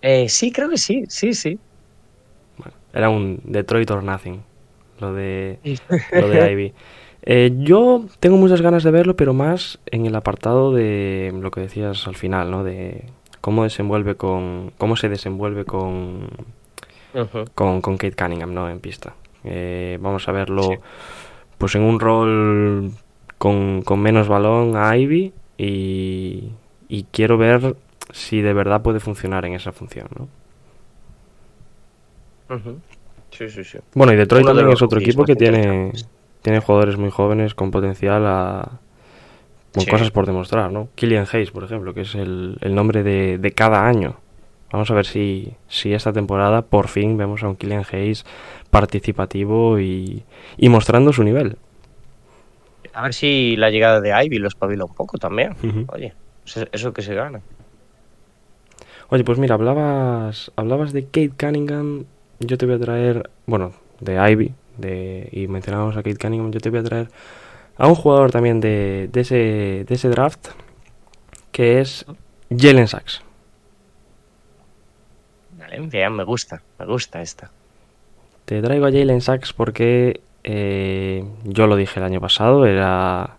Eh, 0.01 0.29
sí, 0.29 0.51
creo 0.51 0.69
que 0.69 0.77
sí, 0.77 1.03
sí, 1.09 1.33
sí. 1.33 1.59
Era 2.97 3.11
un 3.11 3.41
Detroit 3.43 3.91
or 3.91 4.03
Nothing, 4.03 4.41
lo 4.99 5.13
de, 5.13 5.59
lo 6.11 6.27
de 6.27 6.51
Ivy. 6.51 6.73
Eh, 7.29 7.51
yo 7.57 8.05
tengo 8.21 8.37
muchas 8.37 8.61
ganas 8.61 8.83
de 8.83 8.91
verlo, 8.91 9.17
pero 9.17 9.33
más 9.33 9.79
en 9.87 10.05
el 10.05 10.15
apartado 10.15 10.71
de 10.71 11.33
lo 11.37 11.51
que 11.51 11.59
decías 11.59 12.07
al 12.07 12.15
final, 12.15 12.49
¿no? 12.49 12.63
De 12.63 13.03
cómo 13.41 13.63
desenvuelve 13.63 14.15
con 14.15 14.71
cómo 14.77 14.95
se 14.95 15.09
desenvuelve 15.09 15.65
con 15.65 16.29
con 17.53 17.81
Kate 17.81 18.15
Cunningham, 18.15 18.53
¿no? 18.53 18.69
En 18.69 18.79
pista. 18.79 19.15
Eh, 19.43 19.97
vamos 19.99 20.29
a 20.29 20.31
verlo 20.31 20.69
pues 21.57 21.75
en 21.75 21.81
un 21.81 21.99
rol 21.99 22.93
con, 23.37 23.81
con 23.81 23.99
menos 23.99 24.29
balón 24.29 24.77
a 24.77 24.95
Ivy 24.95 25.33
y, 25.57 26.51
y 26.87 27.03
quiero 27.11 27.37
ver 27.37 27.75
si 28.13 28.41
de 28.41 28.53
verdad 28.53 28.83
puede 28.83 29.01
funcionar 29.01 29.43
en 29.43 29.53
esa 29.53 29.73
función, 29.73 30.07
¿no? 30.17 30.29
Sí, 33.31 33.49
sí, 33.49 33.63
sí. 33.63 33.77
Bueno, 33.93 34.13
y 34.13 34.15
Detroit 34.15 34.45
Uno 34.45 34.53
también 34.55 34.73
es 34.73 34.81
otro 34.81 34.99
equipo 34.99 35.25
que 35.25 35.35
tiene, 35.35 35.91
tiene 36.41 36.59
jugadores 36.59 36.97
muy 36.97 37.09
jóvenes 37.11 37.53
con 37.53 37.71
potencial 37.71 38.25
a... 38.25 38.79
con 39.73 39.83
Sí. 39.83 39.89
cosas 39.89 40.11
por 40.11 40.25
demostrar, 40.25 40.71
¿no? 40.71 40.89
Killian 40.95 41.27
Hayes, 41.31 41.51
por 41.51 41.63
ejemplo, 41.63 41.93
que 41.93 42.01
es 42.01 42.15
el, 42.15 42.57
el 42.61 42.73
nombre 42.73 43.03
de, 43.03 43.37
de 43.37 43.51
cada 43.51 43.85
año. 43.87 44.15
Vamos 44.71 44.89
a 44.91 44.93
ver 44.95 45.05
si, 45.05 45.53
si 45.67 45.93
esta 45.93 46.11
temporada 46.11 46.61
por 46.61 46.87
fin 46.87 47.15
vemos 47.17 47.43
a 47.43 47.47
un 47.47 47.55
Killian 47.55 47.85
Hayes 47.91 48.25
participativo 48.69 49.79
y, 49.79 50.23
y 50.57 50.69
mostrando 50.69 51.13
su 51.13 51.23
nivel. 51.23 51.57
A 52.93 53.03
ver 53.03 53.13
si 53.13 53.55
la 53.55 53.69
llegada 53.69 54.01
de 54.01 54.11
Ivy 54.25 54.39
lo 54.39 54.47
espabila 54.47 54.85
un 54.85 54.93
poco 54.93 55.17
también. 55.17 55.51
Ujú. 55.63 55.85
Oye, 55.93 56.13
eso, 56.45 56.65
eso 56.71 56.93
que 56.93 57.01
se 57.01 57.13
gana. 57.13 57.41
Oye, 59.09 59.23
pues 59.23 59.37
mira, 59.37 59.53
hablabas, 59.53 60.51
hablabas 60.55 60.91
de 60.91 61.05
Kate 61.05 61.31
Cunningham, 61.39 62.05
yo 62.39 62.57
te 62.57 62.65
voy 62.65 62.75
a 62.75 62.79
traer, 62.79 63.29
bueno, 63.45 63.73
de 63.99 64.31
Ivy, 64.31 64.53
de, 64.77 65.29
y 65.31 65.47
mencionábamos 65.47 65.95
a 65.95 66.03
Kate 66.03 66.17
Cunningham, 66.17 66.51
yo 66.51 66.59
te 66.59 66.69
voy 66.69 66.79
a 66.79 66.83
traer 66.83 67.09
a 67.77 67.87
un 67.87 67.95
jugador 67.95 68.31
también 68.31 68.59
de, 68.59 69.09
de, 69.11 69.21
ese, 69.21 69.35
de 69.87 69.95
ese 69.95 70.09
draft, 70.09 70.49
que 71.51 71.81
es 71.81 72.05
Jalen 72.55 72.87
Sachs. 72.87 73.21
Vale, 75.57 76.09
me 76.09 76.23
gusta, 76.23 76.61
me 76.79 76.85
gusta 76.85 77.21
esta. 77.21 77.51
Te 78.45 78.61
traigo 78.61 78.85
a 78.85 78.91
Jalen 78.91 79.21
Sachs 79.21 79.53
porque 79.53 80.21
eh, 80.43 81.25
yo 81.43 81.67
lo 81.67 81.75
dije 81.75 81.99
el 81.99 82.05
año 82.05 82.21
pasado, 82.21 82.65
era 82.65 83.37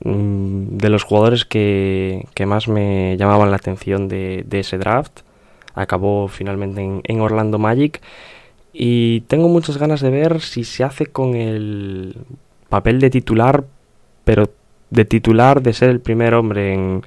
mm, 0.00 0.76
de 0.76 0.88
los 0.90 1.02
jugadores 1.02 1.44
que, 1.44 2.26
que 2.34 2.46
más 2.46 2.68
me 2.68 3.16
llamaban 3.16 3.50
la 3.50 3.56
atención 3.56 4.08
de, 4.08 4.44
de 4.46 4.60
ese 4.60 4.78
draft. 4.78 5.20
Acabó 5.74 6.28
finalmente 6.28 7.02
en, 7.02 7.20
Orlando 7.20 7.58
Magic 7.58 8.00
y 8.72 9.22
tengo 9.22 9.48
muchas 9.48 9.78
ganas 9.78 10.00
de 10.00 10.10
ver 10.10 10.40
si 10.40 10.64
se 10.64 10.84
hace 10.84 11.06
con 11.06 11.34
el 11.34 12.16
papel 12.68 13.00
de 13.00 13.10
titular, 13.10 13.64
pero 14.24 14.50
de 14.90 15.04
titular 15.04 15.62
de 15.62 15.72
ser 15.72 15.90
el 15.90 16.00
primer 16.00 16.34
hombre 16.34 16.74
en, 16.74 17.02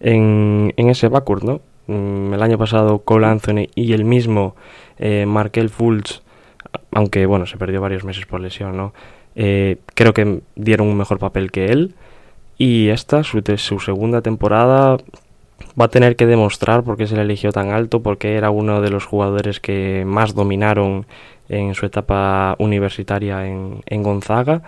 en, 0.00 0.74
en 0.76 0.88
ese 0.88 1.08
backcourt, 1.08 1.44
¿no? 1.44 1.60
Mm, 1.86 2.34
El 2.34 2.42
año 2.42 2.58
pasado 2.58 3.00
Cole 3.00 3.26
Anthony 3.26 3.68
y 3.74 3.92
el 3.92 4.04
mismo 4.04 4.54
eh, 4.98 5.26
Markel 5.26 5.68
Fultz, 5.68 6.22
aunque 6.92 7.26
bueno, 7.26 7.46
se 7.46 7.56
perdió 7.56 7.80
varios 7.80 8.04
meses 8.04 8.26
por 8.26 8.40
lesión, 8.40 8.76
¿no? 8.76 8.94
Eh, 9.34 9.78
creo 9.94 10.12
que 10.14 10.42
dieron 10.56 10.88
un 10.88 10.96
mejor 10.96 11.18
papel 11.18 11.50
que 11.50 11.66
él. 11.66 11.94
Y 12.58 12.88
esta, 12.90 13.24
su, 13.24 13.42
su 13.56 13.80
segunda 13.80 14.22
temporada, 14.22 14.98
va 15.80 15.86
a 15.86 15.88
tener 15.88 16.16
que 16.16 16.26
demostrar 16.26 16.82
por 16.82 16.96
qué 16.96 17.06
se 17.06 17.16
le 17.16 17.22
eligió 17.22 17.52
tan 17.52 17.70
alto, 17.70 18.02
porque 18.02 18.36
era 18.36 18.50
uno 18.50 18.80
de 18.80 18.90
los 18.90 19.04
jugadores 19.04 19.60
que 19.60 20.04
más 20.06 20.34
dominaron 20.34 21.06
en 21.48 21.74
su 21.74 21.86
etapa 21.86 22.56
universitaria 22.58 23.46
en, 23.46 23.82
en 23.86 24.02
Gonzaga. 24.02 24.62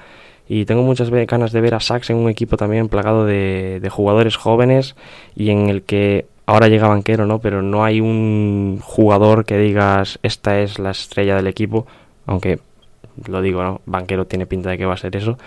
Y 0.46 0.66
tengo 0.66 0.82
muchas 0.82 1.10
ganas 1.10 1.52
de 1.52 1.60
ver 1.60 1.74
a 1.74 1.80
Sachs 1.80 2.10
en 2.10 2.16
un 2.16 2.28
equipo 2.28 2.56
también 2.56 2.88
plagado 2.88 3.24
de, 3.24 3.80
de 3.80 3.88
jugadores 3.88 4.36
jóvenes 4.36 4.94
y 5.34 5.50
en 5.50 5.70
el 5.70 5.82
que 5.82 6.26
ahora 6.46 6.68
llega 6.68 6.88
banquero, 6.88 7.24
¿no? 7.26 7.38
Pero 7.38 7.62
no 7.62 7.84
hay 7.84 8.00
un 8.00 8.78
jugador 8.82 9.46
que 9.46 9.56
digas 9.56 10.18
esta 10.22 10.60
es 10.60 10.78
la 10.78 10.90
estrella 10.90 11.36
del 11.36 11.46
equipo, 11.46 11.86
aunque 12.26 12.58
lo 13.26 13.40
digo, 13.40 13.62
¿no? 13.62 13.80
Banquero 13.86 14.26
tiene 14.26 14.46
pinta 14.46 14.70
de 14.70 14.78
que 14.78 14.84
va 14.84 14.94
a 14.94 14.98
ser 14.98 15.16
eso. 15.16 15.38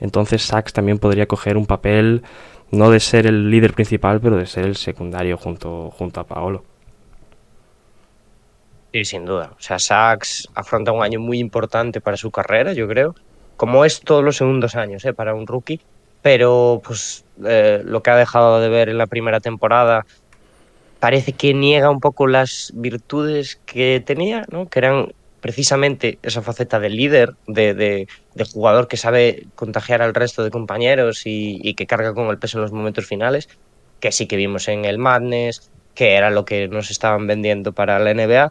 Entonces 0.00 0.42
Sachs 0.42 0.72
también 0.72 0.98
podría 0.98 1.26
coger 1.26 1.56
un 1.56 1.66
papel 1.66 2.22
no 2.70 2.90
de 2.90 3.00
ser 3.00 3.26
el 3.26 3.50
líder 3.50 3.74
principal, 3.74 4.20
pero 4.20 4.36
de 4.36 4.46
ser 4.46 4.64
el 4.64 4.76
secundario 4.76 5.36
junto, 5.36 5.90
junto 5.90 6.20
a 6.20 6.24
Paolo. 6.24 6.64
Sí, 8.92 9.04
sin 9.04 9.24
duda. 9.24 9.52
O 9.56 9.60
sea, 9.60 9.78
Sachs 9.78 10.48
afronta 10.54 10.92
un 10.92 11.02
año 11.02 11.20
muy 11.20 11.38
importante 11.38 12.00
para 12.00 12.16
su 12.16 12.30
carrera, 12.30 12.72
yo 12.72 12.88
creo. 12.88 13.14
Como 13.56 13.84
es 13.84 14.00
todos 14.00 14.24
los 14.24 14.36
segundos 14.36 14.74
años, 14.74 15.04
¿eh? 15.04 15.12
Para 15.12 15.34
un 15.34 15.46
rookie. 15.46 15.80
Pero, 16.22 16.82
pues, 16.84 17.24
eh, 17.44 17.82
lo 17.84 18.02
que 18.02 18.10
ha 18.10 18.16
dejado 18.16 18.60
de 18.60 18.68
ver 18.68 18.88
en 18.88 18.98
la 18.98 19.06
primera 19.06 19.40
temporada 19.40 20.06
parece 20.98 21.32
que 21.32 21.54
niega 21.54 21.90
un 21.90 22.00
poco 22.00 22.26
las 22.26 22.72
virtudes 22.74 23.60
que 23.64 24.02
tenía, 24.04 24.44
¿no? 24.50 24.68
Que 24.68 24.80
eran 24.80 25.12
precisamente 25.40 26.18
esa 26.22 26.42
faceta 26.42 26.78
de 26.80 26.90
líder, 26.90 27.30
de, 27.46 27.74
de- 27.74 28.06
de 28.34 28.44
jugador 28.44 28.88
que 28.88 28.96
sabe 28.96 29.44
contagiar 29.54 30.02
al 30.02 30.14
resto 30.14 30.42
de 30.44 30.50
compañeros 30.50 31.22
y, 31.26 31.58
y 31.62 31.74
que 31.74 31.86
carga 31.86 32.14
con 32.14 32.28
el 32.28 32.38
peso 32.38 32.58
en 32.58 32.62
los 32.62 32.72
momentos 32.72 33.06
finales, 33.06 33.48
que 34.00 34.12
sí 34.12 34.26
que 34.26 34.36
vimos 34.36 34.68
en 34.68 34.84
el 34.84 34.98
Madness, 34.98 35.70
que 35.94 36.14
era 36.14 36.30
lo 36.30 36.44
que 36.44 36.68
nos 36.68 36.90
estaban 36.90 37.26
vendiendo 37.26 37.72
para 37.72 37.98
la 37.98 38.10
NBA, 38.12 38.50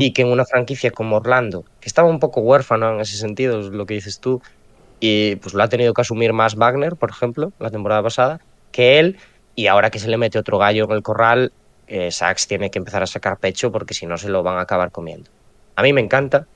y 0.00 0.12
que 0.12 0.22
en 0.22 0.28
una 0.28 0.44
franquicia 0.44 0.90
como 0.90 1.16
Orlando, 1.16 1.64
que 1.80 1.88
estaba 1.88 2.08
un 2.08 2.20
poco 2.20 2.40
huérfano 2.40 2.94
en 2.94 3.00
ese 3.00 3.16
sentido, 3.16 3.60
es 3.60 3.66
lo 3.66 3.86
que 3.86 3.94
dices 3.94 4.18
tú, 4.20 4.40
y 5.00 5.36
pues 5.36 5.54
lo 5.54 5.62
ha 5.62 5.68
tenido 5.68 5.92
que 5.94 6.02
asumir 6.02 6.32
más 6.32 6.54
Wagner, 6.56 6.96
por 6.96 7.10
ejemplo, 7.10 7.52
la 7.58 7.70
temporada 7.70 8.02
pasada, 8.02 8.38
que 8.72 8.98
él, 8.98 9.18
y 9.54 9.66
ahora 9.68 9.90
que 9.90 9.98
se 9.98 10.08
le 10.08 10.18
mete 10.18 10.38
otro 10.38 10.58
gallo 10.58 10.84
en 10.84 10.92
el 10.92 11.02
corral, 11.02 11.52
eh, 11.86 12.10
Sachs 12.10 12.46
tiene 12.46 12.70
que 12.70 12.78
empezar 12.78 13.02
a 13.02 13.06
sacar 13.06 13.38
pecho 13.38 13.70
porque 13.72 13.94
si 13.94 14.06
no 14.06 14.16
se 14.18 14.28
lo 14.28 14.42
van 14.42 14.58
a 14.58 14.62
acabar 14.62 14.90
comiendo. 14.90 15.30
A 15.76 15.82
mí 15.82 15.92
me 15.92 16.00
encanta 16.00 16.46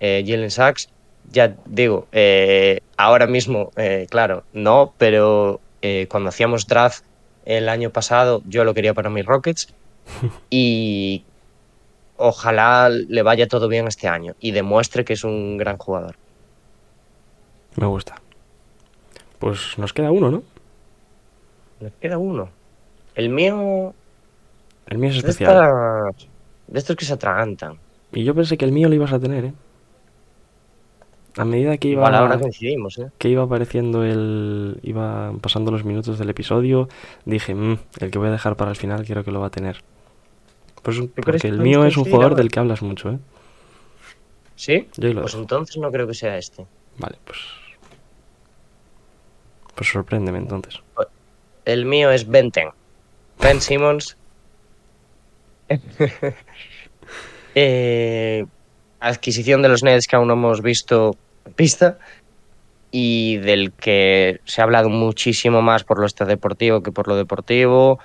eh, 0.00 0.24
Jalen 0.26 0.50
Sachs, 0.50 0.88
ya 1.30 1.56
digo, 1.66 2.06
eh, 2.12 2.80
ahora 2.96 3.26
mismo, 3.26 3.72
eh, 3.76 4.06
claro, 4.10 4.44
no, 4.52 4.92
pero 4.98 5.60
eh, 5.82 6.06
cuando 6.10 6.28
hacíamos 6.28 6.66
draft 6.66 7.04
el 7.44 7.68
año 7.68 7.90
pasado, 7.90 8.42
yo 8.46 8.64
lo 8.64 8.74
quería 8.74 8.94
para 8.94 9.10
mis 9.10 9.24
Rockets 9.24 9.74
y 10.50 11.24
ojalá 12.16 12.88
le 12.88 13.22
vaya 13.22 13.46
todo 13.48 13.68
bien 13.68 13.86
este 13.86 14.08
año 14.08 14.34
y 14.40 14.52
demuestre 14.52 15.04
que 15.04 15.14
es 15.14 15.24
un 15.24 15.56
gran 15.56 15.78
jugador. 15.78 16.16
Me 17.76 17.86
gusta. 17.86 18.20
Pues 19.38 19.76
nos 19.78 19.92
queda 19.92 20.10
uno, 20.10 20.30
¿no? 20.30 20.42
Nos 21.80 21.92
queda 22.00 22.16
uno. 22.16 22.48
El 23.14 23.28
mío 23.28 23.94
El 24.86 24.98
mío 24.98 25.10
es 25.10 25.22
de, 25.22 25.30
especial. 25.30 26.14
de 26.66 26.78
estos 26.78 26.96
que 26.96 27.04
se 27.04 27.12
atragantan. 27.12 27.78
Y 28.16 28.24
yo 28.24 28.34
pensé 28.34 28.56
que 28.56 28.64
el 28.64 28.72
mío 28.72 28.88
lo 28.88 28.94
ibas 28.94 29.12
a 29.12 29.20
tener, 29.20 29.44
¿eh? 29.44 29.52
A 31.36 31.44
medida 31.44 31.76
que 31.76 31.88
iba, 31.88 32.08
ahora 32.08 32.38
coincidimos, 32.38 32.98
¿eh? 32.98 33.10
que 33.18 33.28
iba 33.28 33.42
apareciendo 33.42 34.02
el... 34.04 34.80
iba 34.82 35.34
pasando 35.42 35.70
los 35.70 35.84
minutos 35.84 36.18
del 36.18 36.30
episodio, 36.30 36.88
dije, 37.26 37.54
"Mm, 37.54 37.78
el 38.00 38.10
que 38.10 38.18
voy 38.18 38.28
a 38.28 38.30
dejar 38.30 38.56
para 38.56 38.70
el 38.70 38.76
final 38.78 39.04
quiero 39.04 39.22
que 39.22 39.30
lo 39.32 39.40
va 39.40 39.48
a 39.48 39.50
tener. 39.50 39.82
Pues 40.82 40.96
crees 40.96 41.10
porque 41.14 41.38
que 41.40 41.48
el 41.48 41.58
mío 41.58 41.84
es 41.84 41.98
un 41.98 42.04
jugador 42.04 42.24
ahora? 42.32 42.36
del 42.36 42.50
que 42.50 42.58
hablas 42.58 42.80
mucho, 42.80 43.10
¿eh? 43.10 43.18
¿Sí? 44.54 44.88
Yo 44.96 45.12
lo 45.12 45.20
Pues 45.20 45.32
dejo. 45.32 45.42
entonces 45.42 45.76
no 45.76 45.92
creo 45.92 46.06
que 46.06 46.14
sea 46.14 46.38
este. 46.38 46.64
Vale, 46.96 47.18
pues... 47.26 47.38
Pues 49.74 49.90
sorpréndeme 49.90 50.38
entonces. 50.38 50.80
El 51.66 51.84
mío 51.84 52.10
es 52.10 52.26
Ben 52.26 52.48
10. 52.50 52.68
Ben 53.42 53.60
Simmons. 53.60 54.16
Eh, 57.58 58.44
adquisición 59.00 59.62
de 59.62 59.70
los 59.70 59.82
Nets 59.82 60.06
que 60.06 60.14
aún 60.14 60.28
no 60.28 60.34
hemos 60.34 60.60
visto 60.60 61.16
en 61.46 61.54
pista 61.54 61.98
y 62.90 63.38
del 63.38 63.72
que 63.72 64.40
se 64.44 64.60
ha 64.60 64.64
hablado 64.64 64.90
muchísimo 64.90 65.62
más 65.62 65.82
por 65.82 65.98
lo 65.98 66.04
extradeportivo 66.04 66.82
que 66.82 66.92
por 66.92 67.08
lo 67.08 67.16
deportivo. 67.16 67.98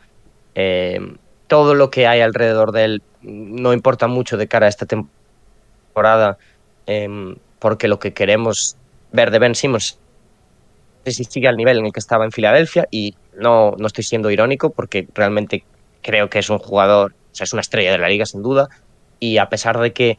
Eh, 0.55 1.17
todo 1.47 1.75
lo 1.75 1.91
que 1.91 2.07
hay 2.07 2.21
alrededor 2.21 2.71
de 2.71 2.85
él 2.85 3.03
no 3.23 3.73
importa 3.73 4.07
mucho 4.07 4.37
de 4.37 4.47
cara 4.47 4.67
a 4.67 4.69
esta 4.69 4.85
temporada 4.85 6.37
em, 6.85 7.35
porque 7.59 7.89
lo 7.89 7.99
que 7.99 8.13
queremos 8.13 8.77
ver 9.11 9.31
de 9.31 9.39
Ben 9.39 9.53
Simmons 9.53 9.99
es 11.03 11.15
si 11.17 11.25
sigue 11.25 11.49
al 11.49 11.57
nivel 11.57 11.79
en 11.79 11.87
el 11.87 11.91
que 11.91 11.99
estaba 11.99 12.23
en 12.23 12.31
Filadelfia 12.31 12.87
y 12.89 13.15
no, 13.37 13.75
no 13.77 13.87
estoy 13.87 14.05
siendo 14.05 14.31
irónico 14.31 14.69
porque 14.69 15.09
realmente 15.13 15.65
creo 16.01 16.29
que 16.29 16.39
es 16.39 16.49
un 16.49 16.57
jugador, 16.57 17.15
o 17.33 17.35
sea, 17.35 17.43
es 17.43 17.51
una 17.51 17.61
estrella 17.61 17.91
de 17.91 17.97
la 17.97 18.07
liga 18.07 18.25
sin 18.25 18.41
duda 18.41 18.69
y 19.21 19.37
a 19.37 19.47
pesar 19.47 19.79
de 19.79 19.93
que 19.93 20.17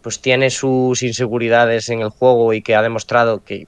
pues 0.00 0.20
tiene 0.20 0.48
sus 0.48 1.02
inseguridades 1.02 1.90
en 1.90 2.00
el 2.00 2.08
juego 2.08 2.54
y 2.54 2.62
que 2.62 2.74
ha 2.74 2.80
demostrado 2.80 3.44
que 3.44 3.66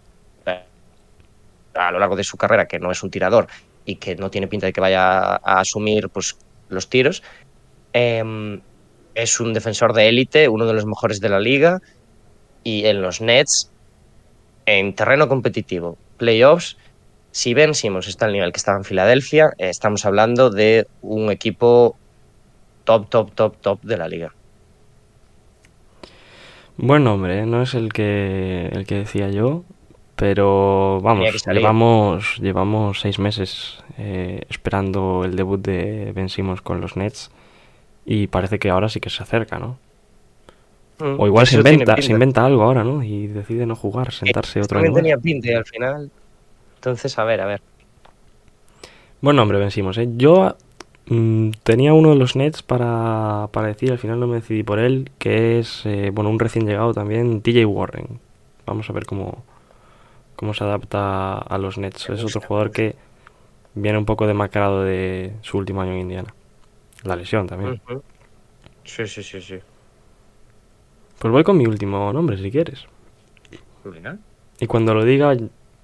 a 1.75 1.91
lo 1.91 1.99
largo 1.99 2.17
de 2.17 2.25
su 2.25 2.39
carrera 2.39 2.67
que 2.67 2.79
no 2.79 2.91
es 2.91 3.03
un 3.03 3.11
tirador 3.11 3.49
y 3.85 3.97
que 3.97 4.15
no 4.15 4.31
tiene 4.31 4.47
pinta 4.47 4.67
de 4.67 4.73
que 4.73 4.81
vaya 4.81 5.03
a, 5.03 5.41
a 5.43 5.61
asumir 5.61 6.09
pues 6.09 6.37
los 6.69 6.89
tiros, 6.89 7.23
em, 7.93 8.61
es 9.15 9.41
un 9.41 9.53
defensor 9.53 9.93
de 9.93 10.09
élite, 10.09 10.49
uno 10.49 10.67
de 10.67 10.73
los 10.73 10.87
mejores 10.87 11.21
de 11.21 11.29
la 11.29 11.41
liga. 11.41 11.81
Y 12.65 12.87
en 12.87 13.03
los 13.03 13.21
Nets, 13.21 13.71
en 14.67 14.95
terreno 14.95 15.29
competitivo, 15.29 15.99
playoffs, 16.17 16.77
si 17.33 17.55
Ben 17.55 17.75
Simmons 17.75 18.09
está 18.09 18.27
al 18.27 18.33
nivel 18.33 18.53
que 18.53 18.59
estaba 18.59 18.79
en 18.79 18.85
Filadelfia, 18.85 19.53
eh, 19.59 19.69
estamos 19.69 20.05
hablando 20.05 20.51
de 20.51 20.87
un 21.01 21.31
equipo 21.31 21.97
top, 22.85 23.09
top, 23.09 23.35
top, 23.35 23.57
top 23.61 23.83
de 23.83 23.97
la 23.97 24.09
liga. 24.09 24.33
Buen 26.83 27.05
nombre, 27.05 27.39
¿eh? 27.39 27.47
no 27.47 27.63
es 27.63 27.75
el 27.75 27.93
que, 27.93 28.67
el 28.73 28.87
que 28.87 28.97
decía 28.97 29.29
yo, 29.31 29.63
pero 30.17 31.01
vamos, 31.01 31.45
llevamos, 31.47 32.39
llevamos 32.39 33.01
seis 33.01 33.21
meses 33.21 33.79
eh, 33.99 34.41
esperando 34.49 35.23
el 35.25 35.37
debut 35.37 35.65
de 35.65 36.11
Ben 36.13 36.29
Simmons 36.29 36.61
con 36.61 36.81
los 36.81 36.97
Nets 36.97 37.31
y 38.05 38.27
parece 38.27 38.59
que 38.59 38.69
ahora 38.69 38.89
sí 38.89 38.99
que 38.99 39.11
se 39.11 39.23
acerca, 39.23 39.61
¿no? 39.61 39.79
O 40.99 41.29
igual 41.29 41.47
se 41.47 41.59
inventa, 41.59 42.03
se 42.03 42.11
inventa 42.11 42.45
algo 42.45 42.65
ahora, 42.65 42.83
¿no? 42.83 43.05
Y 43.05 43.29
decide 43.29 43.65
no 43.65 43.77
jugar, 43.77 44.13
sentarse 44.13 44.59
Eh, 44.59 44.63
otro 44.63 44.81
año 44.81 44.93
tenía 44.93 45.17
pinta 45.19 45.57
al 45.57 45.65
final. 45.65 46.11
Entonces, 46.75 47.17
a 47.17 47.23
ver, 47.23 47.43
a 47.43 47.47
ver. 47.47 47.63
Buen 49.21 49.37
nombre, 49.37 49.57
Ben 49.61 49.71
Simmons, 49.71 49.99
¿eh? 49.99 50.09
Yo 50.17 50.57
mm, 50.72 50.72
tenía 51.07 51.93
uno 51.95 52.11
de 52.11 52.17
los 52.17 52.37
Nets 52.37 52.63
para, 52.63 53.49
para 53.53 53.69
decir, 53.69 53.93
al 53.93 53.99
final 53.99 54.21
no 54.21 54.27
me 54.27 54.37
decidí 54.37 54.63
por 54.63 54.79
él, 54.79 55.11
que 55.19 55.59
es, 55.59 55.85
eh, 55.85 56.11
bueno, 56.13 56.31
un 56.31 56.39
recién 56.39 56.67
llegado 56.67 56.95
también, 56.95 57.43
TJ 57.43 57.67
Warren. 57.67 58.21
Vamos 58.67 58.89
a 58.89 58.93
ver 58.93 59.05
cómo, 59.05 59.45
cómo 60.37 60.55
se 60.55 60.65
adapta 60.65 61.39
a 61.39 61.59
los 61.59 61.79
Nets. 61.79 62.11
Es 62.11 62.25
otro 62.25 62.41
jugador 62.41 62.71
que 62.71 62.97
viene 63.75 63.99
un 63.99 64.05
poco 64.05 64.27
demacrado 64.27 64.85
de 64.85 65.33
su 65.43 65.59
último 65.59 65.83
año 65.83 65.93
en 65.93 66.01
Indiana. 66.01 66.35
La 67.05 67.17
lesión 67.17 67.47
también. 67.47 67.81
Sí, 68.85 69.07
sí, 69.07 69.23
sí, 69.23 69.41
sí. 69.41 69.59
Pues 71.19 71.33
voy 71.33 71.45
con 71.45 71.57
mi 71.57 71.67
último 71.67 72.13
nombre, 72.13 72.37
si 72.37 72.51
quieres. 72.51 72.87
Venga. 73.85 74.19
Y 74.59 74.67
cuando 74.67 74.95
lo 74.95 75.05
diga, 75.05 75.35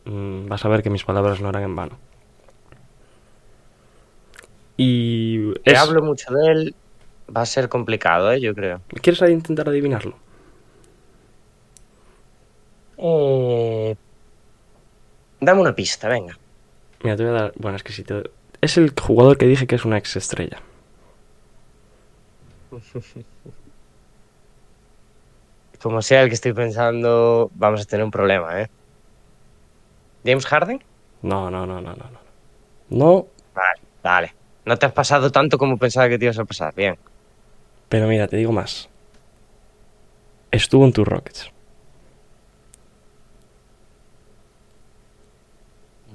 mm, 0.05 0.49
vas 0.49 0.65
a 0.65 0.69
ver 0.69 0.83
que 0.83 0.91
mis 0.91 1.05
palabras 1.05 1.41
no 1.41 1.49
eran 1.49 1.65
en 1.65 1.77
vano. 1.77 1.99
Y 4.79 5.53
Te 5.65 5.73
es- 5.73 5.79
hablo 5.79 6.03
mucho 6.03 6.33
de 6.33 6.53
él. 6.53 6.77
Va 7.37 7.43
a 7.43 7.47
ser 7.47 7.69
complicado, 7.69 8.33
¿eh? 8.33 8.41
yo 8.41 8.55
creo. 8.55 8.81
¿Quieres 9.03 9.21
intentar 9.29 9.69
adivinarlo? 9.69 10.17
Eh, 12.97 13.95
Dame 15.41 15.61
una 15.61 15.75
pista, 15.75 16.09
venga. 16.09 16.35
Mira, 17.03 17.17
te 17.17 17.25
voy 17.25 17.33
a 17.37 17.41
dar. 17.43 17.53
Bueno, 17.57 17.77
es 17.77 17.83
que 17.83 17.93
si 17.93 18.03
te. 18.03 18.23
Es 18.61 18.77
el 18.79 18.93
jugador 18.99 19.37
que 19.39 19.47
dije 19.47 19.67
que 19.67 19.75
es 19.77 19.85
una 19.85 19.99
ex 19.99 20.17
estrella. 20.17 20.61
Como 25.83 26.03
sea 26.03 26.23
el 26.23 26.29
que 26.29 26.35
estoy 26.35 26.53
pensando, 26.55 27.51
vamos 27.55 27.83
a 27.83 27.85
tener 27.85 28.05
un 28.05 28.11
problema, 28.11 28.61
¿eh? 28.63 28.67
¿James 30.25 30.47
Harden? 30.47 30.83
No, 31.23 31.51
no, 31.51 31.67
no, 31.67 31.81
no, 31.81 31.95
no. 31.95 32.11
No. 32.11 32.19
No, 32.91 33.27
Vale, 33.55 33.81
vale. 34.03 34.33
No 34.69 34.77
te 34.77 34.85
has 34.85 34.93
pasado 34.93 35.33
tanto 35.33 35.57
como 35.57 35.79
pensaba 35.79 36.11
que 36.11 36.19
te 36.19 36.27
ibas 36.27 36.39
a 36.39 36.45
pasar. 36.45 36.75
Bien. 36.75 36.99
pero 37.89 38.07
mira, 38.07 38.29
te 38.29 38.37
digo 38.37 38.53
más. 38.53 38.91
Estuvo 40.51 40.85
en 40.85 40.93
tus 40.93 41.09
Rockets. 41.09 41.51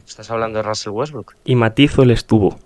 ¿Estás 0.06 0.30
hablando 0.30 0.60
de 0.60 0.63
Russell 0.63 0.92
Westbrook? 0.92 1.36
Y 1.46 1.56
matizo 1.56 2.04
el 2.04 2.12
estuvo. 2.12 2.60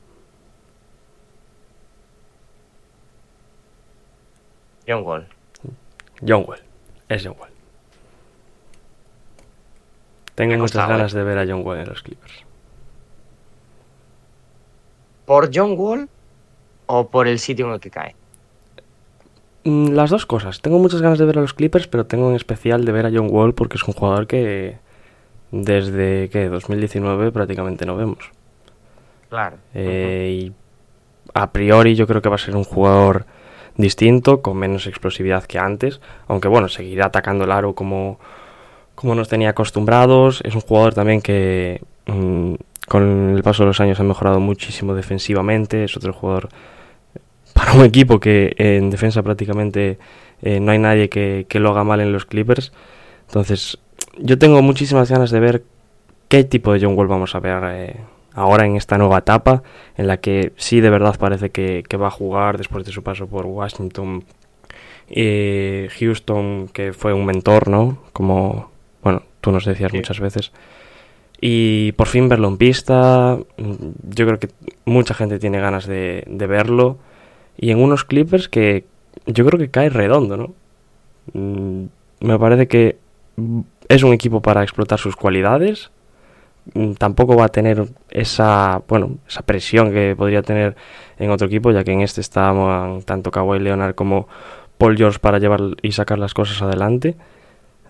John 4.86 5.04
Wall. 5.04 5.26
John 6.19 6.43
Wall. 6.45 6.60
Es 7.08 7.26
John 7.26 7.38
Wall. 7.39 7.52
Tengo 10.36 10.58
muchas 10.58 10.89
ganas 10.89 11.13
eh. 11.13 11.17
de 11.17 11.23
ver 11.23 11.38
a 11.38 11.45
John 11.47 11.65
Wall 11.65 11.80
en 11.80 11.88
los 11.88 12.02
Clippers. 12.02 12.43
¿Por 15.27 15.51
John 15.53 15.75
Wall 15.77 16.07
o 16.85 17.09
por 17.09 17.27
el 17.27 17.37
sitio 17.37 17.67
en 17.67 17.73
el 17.73 17.79
que 17.81 17.91
cae? 17.91 18.15
Mm, 19.65 19.89
Las 19.89 20.09
dos 20.09 20.25
cosas. 20.25 20.61
Tengo 20.61 20.79
muchas 20.79 21.01
ganas 21.01 21.19
de 21.19 21.25
ver 21.25 21.37
a 21.37 21.41
los 21.41 21.53
Clippers, 21.53 21.87
pero 21.87 22.05
tengo 22.05 22.29
en 22.29 22.37
especial 22.37 22.85
de 22.85 22.93
ver 22.93 23.05
a 23.05 23.11
John 23.13 23.27
Wall 23.29 23.53
porque 23.53 23.75
es 23.75 23.83
un 23.83 23.93
jugador 23.93 24.25
que 24.25 24.77
desde 25.51 26.29
que 26.29 26.47
2019 26.47 27.33
prácticamente 27.33 27.85
no 27.85 27.97
vemos. 27.97 28.31
Claro. 29.29 29.57
Eh, 29.73 30.43
y 30.45 30.53
a 31.33 31.51
priori 31.51 31.95
yo 31.95 32.07
creo 32.07 32.21
que 32.21 32.29
va 32.29 32.35
a 32.35 32.39
ser 32.39 32.55
un 32.55 32.63
jugador 32.63 33.25
distinto, 33.75 34.41
con 34.41 34.55
menos 34.55 34.87
explosividad 34.87 35.43
que 35.43 35.59
antes, 35.59 35.99
aunque 36.29 36.47
bueno, 36.47 36.69
seguirá 36.69 37.07
atacando 37.07 37.43
el 37.43 37.51
aro 37.51 37.75
como, 37.75 38.17
como 38.95 39.13
nos 39.13 39.27
tenía 39.27 39.49
acostumbrados. 39.49 40.39
Es 40.45 40.55
un 40.55 40.61
jugador 40.61 40.93
también 40.93 41.21
que 41.21 41.81
mm, 42.05 42.55
con 42.88 43.36
el 43.36 43.43
paso 43.43 43.63
de 43.63 43.67
los 43.67 43.80
años 43.82 44.00
ha 44.00 44.04
mejorado 44.04 44.39
muchísimo 44.39 44.93
defensivamente, 44.95 45.84
es 45.84 45.97
otro 45.97 46.13
jugador 46.13 46.50
para 47.54 47.73
un 47.73 47.84
equipo 47.84 48.19
que 48.19 48.54
en 48.58 48.89
defensa 48.89 49.23
prácticamente 49.23 49.97
eh, 50.41 50.60
no 50.60 50.71
hay 50.71 50.78
nadie 50.80 51.10
que, 51.10 51.45
que 51.50 51.60
lo 51.60 51.69
haga 51.71 51.84
mal 51.84 52.00
en 52.00 52.13
los 52.13 52.26
Clippers. 52.26 52.71
Entonces, 53.28 53.78
yo 54.19 54.38
tengo 54.38 54.62
muchísimas 54.62 55.10
ganas 55.10 55.32
de 55.32 55.39
ver 55.39 55.63
qué 56.30 56.43
tipo 56.43 56.71
de 56.71 56.80
John 56.80 56.97
Wall 56.97 57.08
vamos 57.08 57.36
a 57.36 57.39
ver 57.39 57.63
eh, 57.65 57.95
ahora 58.34 58.65
en 58.65 58.76
esta 58.76 58.97
nueva 58.97 59.19
etapa, 59.19 59.63
en 59.97 60.08
la 60.08 60.17
que 60.17 60.54
sí 60.58 60.80
de 60.80 60.89
verdad 60.89 61.17
parece 61.19 61.50
que, 61.50 61.84
que 61.88 61.97
va 61.97 62.08
a 62.08 62.12
jugar 62.12 62.58
después 62.58 62.86
de 62.86 62.91
su 62.91 63.02
paso 63.04 63.28
por 63.28 63.45
Washington, 63.47 64.23
eh, 65.10 65.89
Houston, 66.00 66.67
que 66.71 66.93
fue 66.93 67.13
un 67.13 67.26
mentor, 67.26 67.67
¿no? 67.69 67.97
Como, 68.13 68.69
bueno, 69.02 69.23
tú 69.41 69.52
nos 69.52 69.65
decías 69.65 69.91
Sí. 69.91 69.97
muchas 69.97 70.19
veces. 70.19 70.52
Y 71.39 71.91
por 71.93 72.08
fin 72.08 72.30
verlo 72.30 72.47
en 72.47 72.58
pista, 72.58 73.38
yo 73.58 74.26
creo 74.26 74.39
que 74.39 74.50
mucha 74.86 75.13
gente 75.13 75.39
tiene 75.39 75.60
ganas 75.60 75.86
de, 75.86 76.23
verlo. 76.28 76.97
Y 77.58 77.71
en 77.71 77.80
unos 77.80 78.06
Clippers 78.06 78.50
que 78.50 78.86
yo 79.26 79.45
creo 79.45 79.60
que 79.60 79.69
cae 79.69 79.89
redondo, 79.89 80.38
¿no? 80.38 80.54
Mm, 81.34 81.86
Me 82.21 82.39
parece 82.39 82.67
que 82.67 82.97
es 83.88 84.04
un 84.04 84.13
equipo 84.13 84.41
para 84.41 84.63
explotar 84.63 85.00
sus 85.00 85.15
cualidades. 85.15 85.91
Mm, 86.73 86.93
Tampoco 86.93 87.36
va 87.38 87.45
a 87.45 87.50
tener 87.50 87.86
esa, 88.10 88.82
bueno, 88.88 89.17
esa 89.28 89.43
presión 89.43 89.91
que 89.93 90.15
podría 90.17 90.41
tener 90.41 90.76
en 91.19 91.32
otro 91.32 91.47
equipo, 91.47 91.71
ya 91.71 91.84
que 91.84 91.91
en 91.93 92.02
este 92.02 92.21
estaban 92.21 93.02
tanto 93.04 93.32
Kawhi 93.32 93.60
Leonard 93.60 93.95
como 93.95 94.28
Paul 94.78 94.97
George 94.97 95.19
para 95.19 95.39
llevar 95.39 95.62
y 95.82 95.91
sacar 95.91 96.19
las 96.19 96.34
cosas 96.34 96.62
adelante. 96.62 97.15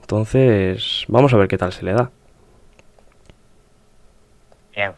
Entonces, 0.02 1.06
vamos 1.08 1.34
a 1.34 1.38
ver 1.38 1.48
qué 1.48 1.58
tal 1.58 1.74
se 1.74 1.84
le 1.86 1.94
da. 1.94 2.12
Bien. 4.78 4.94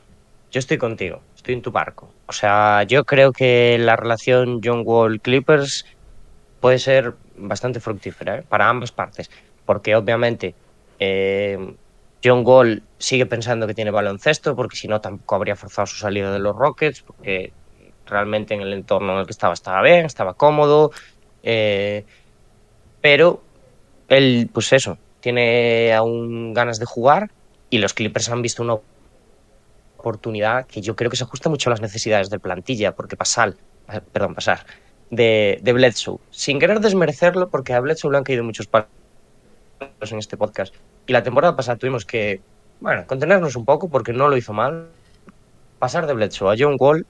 Yo 0.52 0.60
estoy 0.60 0.78
contigo, 0.78 1.22
estoy 1.38 1.54
en 1.54 1.62
tu 1.62 1.72
barco. 1.72 2.12
O 2.28 2.34
sea, 2.34 2.84
yo 2.84 3.06
creo 3.06 3.32
que 3.32 3.78
la 3.80 3.96
relación 3.96 4.60
John 4.62 4.82
Wall 4.84 5.22
Clippers 5.22 5.86
puede 6.60 6.80
ser 6.80 7.14
bastante 7.38 7.80
fructífera 7.80 8.40
¿eh? 8.40 8.44
para 8.50 8.68
ambas 8.68 8.92
partes, 8.92 9.32
porque 9.66 9.96
obviamente 9.96 10.54
eh, 11.00 11.76
John 12.22 12.44
Wall 12.46 12.84
sigue 12.98 13.26
pensando 13.26 13.68
que 13.68 13.74
tiene 13.74 13.90
baloncesto, 13.90 14.54
porque 14.54 14.76
si 14.76 14.90
no 14.90 15.00
tampoco 15.00 15.36
habría 15.36 15.56
forzado 15.56 15.86
su 15.86 15.96
salida 15.96 16.34
de 16.34 16.40
los 16.40 16.58
Rockets, 16.58 17.02
porque 17.02 17.54
realmente 18.06 18.56
en 18.56 18.60
el 18.60 18.74
entorno 18.74 19.14
en 19.14 19.20
el 19.20 19.26
que 19.28 19.32
estaba 19.32 19.54
estaba 19.54 19.82
bien, 19.82 20.06
estaba 20.06 20.34
cómodo, 20.34 20.92
eh, 21.42 22.04
pero 23.00 23.42
él, 24.10 24.50
pues 24.52 24.74
eso, 24.74 24.98
tiene 25.22 25.94
aún 25.94 26.54
ganas 26.54 26.80
de 26.80 26.86
jugar 26.86 27.32
y 27.70 27.78
los 27.78 27.94
Clippers 27.94 28.28
han 28.28 28.42
visto 28.42 28.62
una 28.62 28.76
oportunidad 30.00 30.66
que 30.66 30.82
yo 30.82 30.96
creo 30.96 31.12
que 31.12 31.18
se 31.18 31.24
ajusta 31.24 31.50
mucho 31.50 31.70
a 31.70 31.72
las 31.72 31.82
necesidades 31.82 32.30
de 32.30 32.40
plantilla, 32.40 32.96
porque 32.96 33.16
pasar, 33.16 33.56
eh, 33.92 34.02
perdón, 34.12 34.34
pasar, 34.36 34.66
de, 35.10 35.60
de 35.62 35.74
Bledsoe, 35.74 36.20
sin 36.32 36.60
querer 36.60 36.80
desmerecerlo, 36.80 37.50
porque 37.50 37.74
a 37.74 37.80
Bledsoe 37.80 38.12
le 38.12 38.18
han 38.18 38.24
caído 38.24 38.44
muchos 38.44 38.68
palos 38.68 38.88
en 39.80 40.20
este 40.20 40.38
podcast. 40.38 40.74
Y 41.08 41.14
la 41.14 41.24
temporada 41.24 41.56
pasada 41.56 41.78
tuvimos 41.78 42.06
que, 42.06 42.42
bueno, 42.80 43.06
contenernos 43.08 43.56
un 43.56 43.66
poco 43.66 43.90
porque 43.90 44.14
no 44.14 44.30
lo 44.30 44.38
hizo 44.38 44.54
mal. 44.54 44.88
Pasar 45.80 46.08
de 46.08 46.14
Bledsoe 46.14 46.54
a 46.54 46.56
John 46.58 46.76
Wall, 46.80 47.06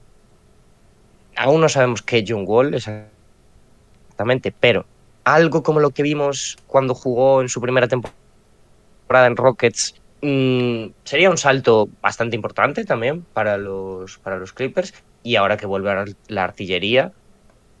aún 1.36 1.60
no 1.60 1.68
sabemos 1.68 2.02
qué 2.02 2.24
John 2.26 2.44
Wall 2.46 2.74
exactamente, 2.74 4.52
pero 4.58 4.86
algo 5.24 5.62
como 5.62 5.80
lo 5.80 5.90
que 5.90 6.02
vimos 6.02 6.56
cuando 6.66 6.94
jugó 6.94 7.42
en 7.42 7.48
su 7.48 7.60
primera 7.60 7.88
temporada 7.88 9.26
en 9.26 9.36
Rockets 9.36 9.99
mm, 10.22 10.92
sería 11.04 11.30
un 11.30 11.38
salto 11.38 11.88
bastante 12.02 12.36
importante 12.36 12.84
también 12.84 13.24
para 13.32 13.56
los, 13.58 14.18
para 14.18 14.38
los 14.38 14.52
Clippers. 14.52 14.94
Y 15.22 15.36
ahora 15.36 15.56
que 15.56 15.66
vuelve 15.66 15.90
a 15.90 16.04
la 16.28 16.44
artillería, 16.44 17.12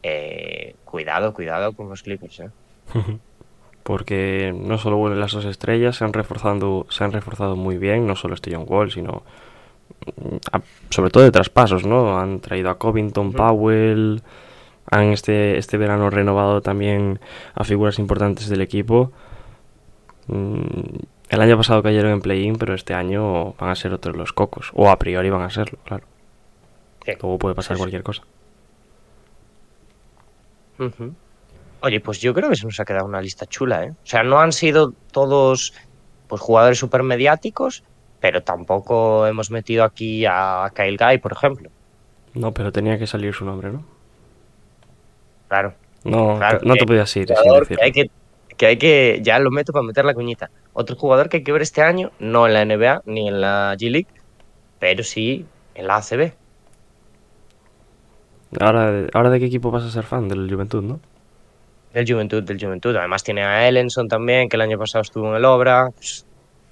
eh, 0.02 0.74
cuidado, 0.84 1.32
cuidado 1.34 1.72
con 1.72 1.88
los 1.88 2.02
Clippers. 2.02 2.40
¿eh? 2.40 2.50
Porque 3.82 4.52
no 4.54 4.76
solo 4.78 4.96
vuelven 4.98 5.20
las 5.20 5.32
dos 5.32 5.46
estrellas, 5.46 5.96
se 5.96 6.04
han 6.04 6.12
reforzado, 6.12 6.86
se 6.90 7.02
han 7.02 7.12
reforzado 7.12 7.56
muy 7.56 7.78
bien, 7.78 8.06
no 8.06 8.14
solo 8.14 8.34
este 8.34 8.54
John 8.54 8.66
Wall, 8.68 8.90
sino 8.92 9.22
mm, 10.16 10.36
a- 10.52 10.60
sobre 10.90 11.10
todo 11.10 11.24
de 11.24 11.30
traspasos, 11.30 11.86
¿no? 11.86 12.18
Han 12.18 12.40
traído 12.40 12.68
a 12.70 12.78
Covington. 12.78 13.32
Powell, 13.32 14.22
Han 14.92 15.12
este, 15.12 15.56
este 15.56 15.78
verano 15.78 16.10
renovado 16.10 16.60
también 16.62 17.20
a 17.54 17.64
figuras 17.64 17.98
importantes 17.98 18.48
del 18.48 18.60
equipo. 18.60 19.12
Mm, 20.26 20.98
el 21.30 21.40
año 21.40 21.56
pasado 21.56 21.82
cayeron 21.82 22.12
en 22.12 22.20
play-in, 22.20 22.56
pero 22.56 22.74
este 22.74 22.92
año 22.94 23.52
van 23.54 23.70
a 23.70 23.74
ser 23.74 23.92
otros 23.92 24.16
los 24.16 24.32
cocos. 24.32 24.70
O 24.74 24.90
a 24.90 24.98
priori 24.98 25.30
van 25.30 25.42
a 25.42 25.50
serlo, 25.50 25.78
claro. 25.84 26.04
Sí. 27.06 27.12
Luego 27.20 27.38
puede 27.38 27.54
pasar 27.54 27.76
Sí, 27.76 27.80
cualquier 27.80 28.02
cosa. 28.02 28.22
Oye, 31.82 32.00
pues 32.00 32.20
yo 32.20 32.34
creo 32.34 32.48
que 32.50 32.56
se 32.56 32.66
nos 32.66 32.78
ha 32.80 32.84
quedado 32.84 33.06
una 33.06 33.20
lista 33.20 33.46
chula, 33.46 33.84
¿eh? 33.84 33.90
O 33.90 34.06
sea, 34.06 34.22
no 34.22 34.38
han 34.40 34.52
sido 34.52 34.92
todos 35.12 35.72
pues 36.26 36.40
jugadores 36.40 36.78
super 36.78 37.02
mediáticos, 37.02 37.82
pero 38.20 38.42
tampoco 38.42 39.26
hemos 39.26 39.50
metido 39.50 39.84
aquí 39.84 40.24
a 40.26 40.70
Kyle 40.74 40.96
Guy, 40.96 41.18
por 41.18 41.32
ejemplo. 41.32 41.70
No, 42.34 42.52
pero 42.52 42.70
tenía 42.70 42.98
que 42.98 43.06
salir 43.06 43.34
su 43.34 43.44
nombre, 43.44 43.70
¿no? 43.72 43.84
Claro. 45.48 45.74
No, 46.04 46.36
Claro, 46.38 46.60
no 46.62 46.74
te 46.74 46.86
podías 46.86 47.14
ir 47.16 47.26
sin 47.26 47.36
decirlo. 47.36 47.66
que 47.66 47.76
hay 47.82 47.92
que, 47.92 48.10
que 48.60 48.66
hay 48.66 48.76
que, 48.76 49.20
ya 49.22 49.38
lo 49.38 49.50
meto 49.50 49.72
para 49.72 49.86
meter 49.86 50.04
la 50.04 50.12
cuñita. 50.12 50.50
Otro 50.74 50.94
jugador 50.94 51.30
que 51.30 51.38
hay 51.38 51.42
que 51.42 51.50
ver 51.50 51.62
este 51.62 51.80
año, 51.80 52.10
no 52.18 52.46
en 52.46 52.52
la 52.52 52.62
NBA 52.66 53.04
ni 53.06 53.26
en 53.26 53.40
la 53.40 53.74
G 53.78 53.90
League, 53.90 54.08
pero 54.78 55.02
sí 55.02 55.46
en 55.74 55.86
la 55.86 55.96
ACB. 55.96 56.34
Ahora, 58.60 59.06
¿Ahora 59.14 59.30
de 59.30 59.40
qué 59.40 59.46
equipo 59.46 59.70
vas 59.70 59.84
a 59.84 59.90
ser 59.90 60.04
fan? 60.04 60.28
Del 60.28 60.46
Juventud, 60.52 60.82
¿no? 60.82 61.00
Del 61.94 62.06
Juventud, 62.06 62.42
del 62.42 62.60
Juventud. 62.60 62.94
Además 62.96 63.24
tiene 63.24 63.44
a 63.44 63.66
Ellenson 63.66 64.08
también, 64.08 64.50
que 64.50 64.56
el 64.56 64.60
año 64.60 64.78
pasado 64.78 65.00
estuvo 65.00 65.30
en 65.30 65.36
el 65.36 65.44
Obra. 65.46 65.88
Pues, 65.94 66.26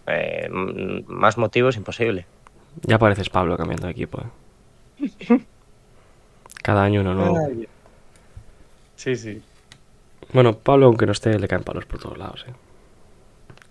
eh, 0.08 0.46
más 0.50 1.38
motivos 1.38 1.78
imposible. 1.78 2.26
Ya 2.82 2.98
pareces 2.98 3.30
Pablo 3.30 3.56
cambiando 3.56 3.86
de 3.86 3.92
equipo, 3.92 4.20
¿eh? 4.20 5.40
Cada 6.62 6.82
año 6.82 7.00
uno 7.00 7.14
nuevo. 7.14 7.38
Sí, 8.94 9.16
sí. 9.16 9.40
Bueno, 10.32 10.58
Pablo, 10.58 10.86
aunque 10.86 11.06
no 11.06 11.12
esté, 11.12 11.38
le 11.38 11.48
caen 11.48 11.62
palos 11.62 11.86
por 11.86 12.00
todos 12.00 12.18
lados, 12.18 12.44
¿eh? 12.48 12.52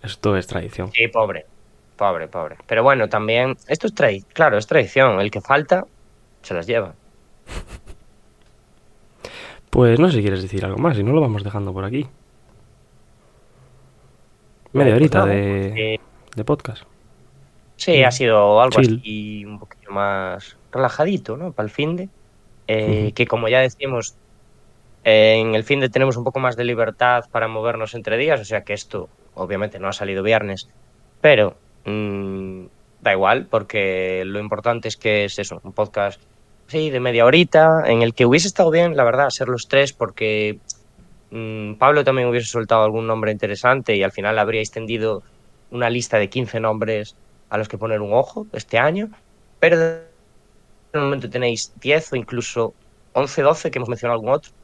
Esto 0.02 0.36
es 0.36 0.46
tradición. 0.46 0.90
Sí, 0.92 1.08
pobre. 1.08 1.46
Pobre, 1.96 2.28
pobre. 2.28 2.56
Pero 2.66 2.82
bueno, 2.82 3.08
también, 3.08 3.56
esto 3.66 3.88
es 3.88 3.94
tradición, 3.94 4.30
claro, 4.32 4.58
es 4.58 4.66
tradición. 4.66 5.20
El 5.20 5.30
que 5.30 5.40
falta, 5.40 5.86
se 6.42 6.54
las 6.54 6.66
lleva. 6.66 6.94
Pues 9.70 9.98
no 9.98 10.08
sé 10.08 10.16
si 10.16 10.22
quieres 10.22 10.42
decir 10.42 10.64
algo 10.64 10.78
más, 10.78 10.96
si 10.96 11.02
no 11.02 11.12
lo 11.12 11.20
vamos 11.20 11.44
dejando 11.44 11.72
por 11.72 11.84
aquí. 11.84 12.06
Media 14.72 14.92
Pues 14.92 15.00
horita 15.00 15.26
de, 15.26 15.94
eh, 15.94 16.00
de 16.34 16.44
podcast. 16.44 16.84
Sí, 17.76 18.02
ha 18.02 18.10
sido 18.10 18.60
algo 18.60 18.80
Chill. 18.80 18.98
así 19.00 19.44
un 19.44 19.58
poquito 19.58 19.92
más 19.92 20.56
relajadito, 20.72 21.36
¿no? 21.36 21.52
Para 21.52 21.66
el 21.66 21.70
fin 21.70 21.96
de. 21.96 22.08
Eh. 22.66 23.12
Que 23.14 23.26
como 23.26 23.48
ya 23.48 23.60
decimos, 23.60 24.16
en 25.10 25.54
el 25.54 25.64
fin 25.64 25.80
de 25.80 25.88
tenemos 25.88 26.18
un 26.18 26.24
poco 26.24 26.38
más 26.38 26.54
de 26.54 26.64
libertad 26.64 27.24
para 27.32 27.48
movernos 27.48 27.94
entre 27.94 28.18
días, 28.18 28.40
o 28.40 28.44
sea 28.44 28.62
que 28.62 28.74
esto 28.74 29.08
obviamente 29.34 29.78
no 29.78 29.88
ha 29.88 29.92
salido 29.94 30.22
viernes, 30.22 30.68
pero 31.22 31.56
mm, 31.86 32.66
da 33.00 33.12
igual, 33.12 33.46
porque 33.46 34.22
lo 34.26 34.38
importante 34.38 34.86
es 34.86 34.98
que 34.98 35.24
es 35.24 35.38
eso, 35.38 35.62
un 35.64 35.72
podcast 35.72 36.20
sí, 36.66 36.90
de 36.90 37.00
media 37.00 37.24
horita, 37.24 37.84
en 37.86 38.02
el 38.02 38.12
que 38.12 38.26
hubiese 38.26 38.48
estado 38.48 38.70
bien, 38.70 38.98
la 38.98 39.04
verdad, 39.04 39.30
ser 39.30 39.48
los 39.48 39.66
tres, 39.66 39.94
porque 39.94 40.58
mm, 41.30 41.76
Pablo 41.76 42.04
también 42.04 42.28
hubiese 42.28 42.48
soltado 42.48 42.84
algún 42.84 43.06
nombre 43.06 43.32
interesante 43.32 43.96
y 43.96 44.02
al 44.02 44.12
final 44.12 44.38
habría 44.38 44.60
extendido 44.60 45.22
una 45.70 45.88
lista 45.88 46.18
de 46.18 46.28
15 46.28 46.60
nombres 46.60 47.16
a 47.48 47.56
los 47.56 47.66
que 47.66 47.78
poner 47.78 48.02
un 48.02 48.12
ojo 48.12 48.46
este 48.52 48.76
año, 48.76 49.08
pero 49.58 49.78
de 49.78 50.02
momento 50.92 51.30
tenéis 51.30 51.72
10 51.80 52.12
o 52.12 52.16
incluso 52.16 52.74
11, 53.14 53.40
12 53.40 53.70
que 53.70 53.78
hemos 53.78 53.88
mencionado 53.88 54.16
algún 54.20 54.34
otro 54.34 54.57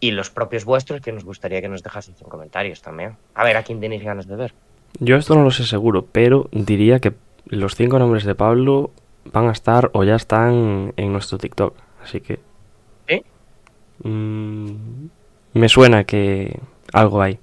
y 0.00 0.12
los 0.12 0.30
propios 0.30 0.64
vuestros 0.64 1.00
que 1.00 1.12
nos 1.12 1.24
gustaría 1.24 1.60
que 1.60 1.68
nos 1.68 1.82
dejaseis 1.82 2.20
en 2.20 2.28
comentarios 2.28 2.80
también. 2.82 3.16
A 3.34 3.44
ver 3.44 3.56
a 3.56 3.62
quién 3.62 3.80
tenéis 3.80 4.02
ganas 4.02 4.26
de 4.26 4.36
ver. 4.36 4.54
Yo 4.98 5.16
esto 5.16 5.34
no 5.34 5.44
lo 5.44 5.50
sé 5.50 5.64
seguro, 5.64 6.06
pero 6.10 6.48
diría 6.52 6.98
que 7.00 7.12
los 7.46 7.74
cinco 7.74 7.98
nombres 7.98 8.24
de 8.24 8.34
Pablo 8.34 8.90
van 9.32 9.48
a 9.48 9.52
estar 9.52 9.90
o 9.92 10.02
ya 10.04 10.16
están 10.16 10.94
en 10.96 11.12
nuestro 11.12 11.38
TikTok. 11.38 11.74
Así 12.02 12.20
que... 12.20 12.40
¿Sí? 13.08 13.22
mm, 14.02 14.70
me 15.52 15.68
suena 15.68 16.04
que 16.04 16.58
algo 16.92 17.20
hay. 17.22 17.38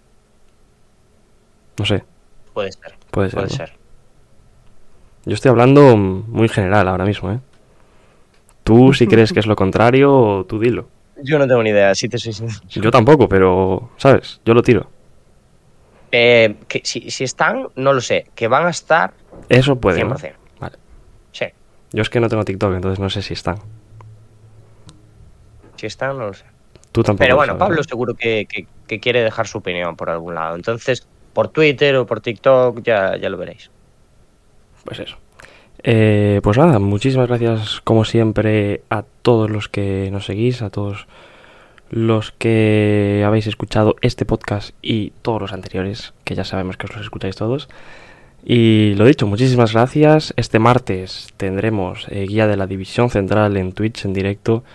No 1.78 1.86
sé, 1.86 2.04
Puede 2.54 2.72
ser, 2.72 2.96
puede 3.12 3.30
ser. 3.30 3.38
puede 3.38 3.50
¿no? 3.50 3.56
ser. 3.56 3.74
Yo 5.26 5.34
estoy 5.36 5.50
hablando 5.50 5.96
muy 5.96 6.48
general 6.50 6.88
ahora 6.88 7.06
mismo, 7.06 7.32
¿eh? 7.32 7.39
Tú 8.63 8.93
si 8.93 9.08
crees 9.08 9.32
que 9.32 9.39
es 9.39 9.46
lo 9.46 9.56
contrario, 9.56 10.46
tú 10.50 10.60
dilo. 10.60 10.88
Yo 11.24 11.40
no 11.40 11.48
tengo 11.48 11.64
ni 11.64 11.72
idea, 11.72 11.96
si 11.96 12.08
te 12.10 12.18
soy 12.18 12.34
sincero. 12.34 12.62
Yo 12.70 12.92
tampoco, 12.92 13.28
pero, 13.28 13.90
¿sabes? 13.98 14.40
Yo 14.46 14.54
lo 14.54 14.62
tiro. 14.62 14.90
Eh, 16.12 16.56
que 16.68 16.82
si, 16.84 17.10
si 17.12 17.24
están, 17.24 17.68
no 17.76 17.94
lo 17.94 18.02
sé. 18.02 18.28
Que 18.36 18.48
van 18.48 18.66
a 18.66 18.70
estar 18.70 19.14
Eso 19.50 19.76
puede. 19.78 20.04
¿no? 20.04 20.16
100%. 20.16 20.34
Vale. 20.60 20.76
Sí, 21.32 21.46
Yo 21.92 22.02
es 22.02 22.10
que 22.10 22.20
no 22.20 22.30
tengo 22.30 22.46
TikTok, 22.46 22.76
entonces 22.76 23.00
no 23.00 23.10
sé 23.10 23.22
si 23.22 23.34
están. 23.34 23.58
si 25.76 25.86
están, 25.88 26.18
no 26.18 26.28
lo 26.28 26.34
sé. 26.34 26.46
Tú 26.92 27.04
tampoco. 27.04 27.24
Pero 27.24 27.36
bueno, 27.36 27.54
sabes, 27.54 27.60
Pablo 27.60 27.84
seguro 27.84 28.14
que, 28.16 28.46
que- 28.50 28.68
que 28.88 29.00
quiere 29.00 29.22
dejar 29.22 29.48
su 29.48 29.58
opinión 29.58 29.96
por 29.98 30.10
algún 30.10 30.34
lado. 30.36 30.56
Entonces, 30.56 31.06
por 31.34 31.50
Twitter 31.50 31.96
o 31.98 32.06
por 32.06 32.22
TikTok 32.22 32.82
ya, 32.82 33.18
ya 33.18 33.30
lo 33.30 33.38
veréis. 33.38 33.70
Pues 34.86 35.00
eso. 35.00 35.18
Eh, 35.89 36.41
pues 36.43 36.58
nada, 36.58 36.80
muchísimas 36.80 37.30
gracias 37.30 37.80
como 37.82 38.04
siempre 38.04 38.82
a 38.89 39.04
todos 39.21 39.50
los 39.50 39.69
que 39.69 40.10
nos 40.12 40.26
seguís, 40.26 40.62
a 40.62 40.69
todos 40.69 41.08
los 41.89 42.34
que 42.34 43.23
habéis 43.26 43.47
escuchado 43.47 43.95
este 44.02 44.26
podcast 44.26 44.71
y 44.82 45.13
todos 45.21 45.39
los 45.39 45.54
anteriores, 45.54 46.13
que 46.26 46.36
ya 46.36 46.43
sabemos 46.43 46.76
que 46.76 46.88
os 46.88 46.93
los 46.93 47.04
escucháis 47.04 47.38
todos. 47.38 47.69
Y 48.43 48.95
lo 48.95 49.06
dicho, 49.06 49.28
muchísimas 49.28 49.71
gracias. 49.71 50.34
Este 50.36 50.60
martes 50.60 51.30
tendremos 51.38 52.08
eh, 52.10 52.26
guía 52.28 52.47
de 52.47 52.58
la 52.58 52.67
división 52.67 53.10
central 53.10 53.56
en 53.56 53.71
Twitch 53.71 54.04
en 54.04 54.12
directo, 54.12 54.65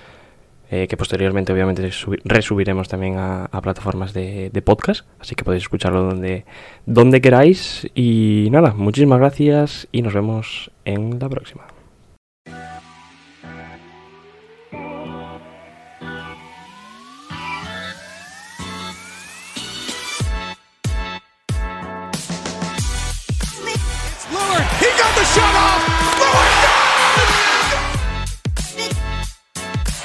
eh, 0.72 0.88
que 0.88 0.96
posteriormente 0.96 1.52
obviamente 1.52 1.82
subi- 1.90 2.20
resubiremos 2.24 2.88
también 2.88 3.16
a, 3.18 3.44
a 3.44 3.60
plataformas 3.60 4.12
de, 4.12 4.50
de 4.50 4.62
podcast, 4.62 5.06
así 5.20 5.34
que 5.36 5.44
podéis 5.44 5.64
escucharlo 5.64 6.02
donde, 6.02 6.44
donde 6.86 7.20
queráis. 7.20 7.88
Y 7.94 8.48
nada, 8.50 8.72
muchísimas 8.74 9.18
gracias 9.20 9.86
y 9.92 10.02
nos 10.02 10.14
vemos 10.14 10.70
en 10.84 11.18
la 11.20 11.28
próxima. 11.28 11.62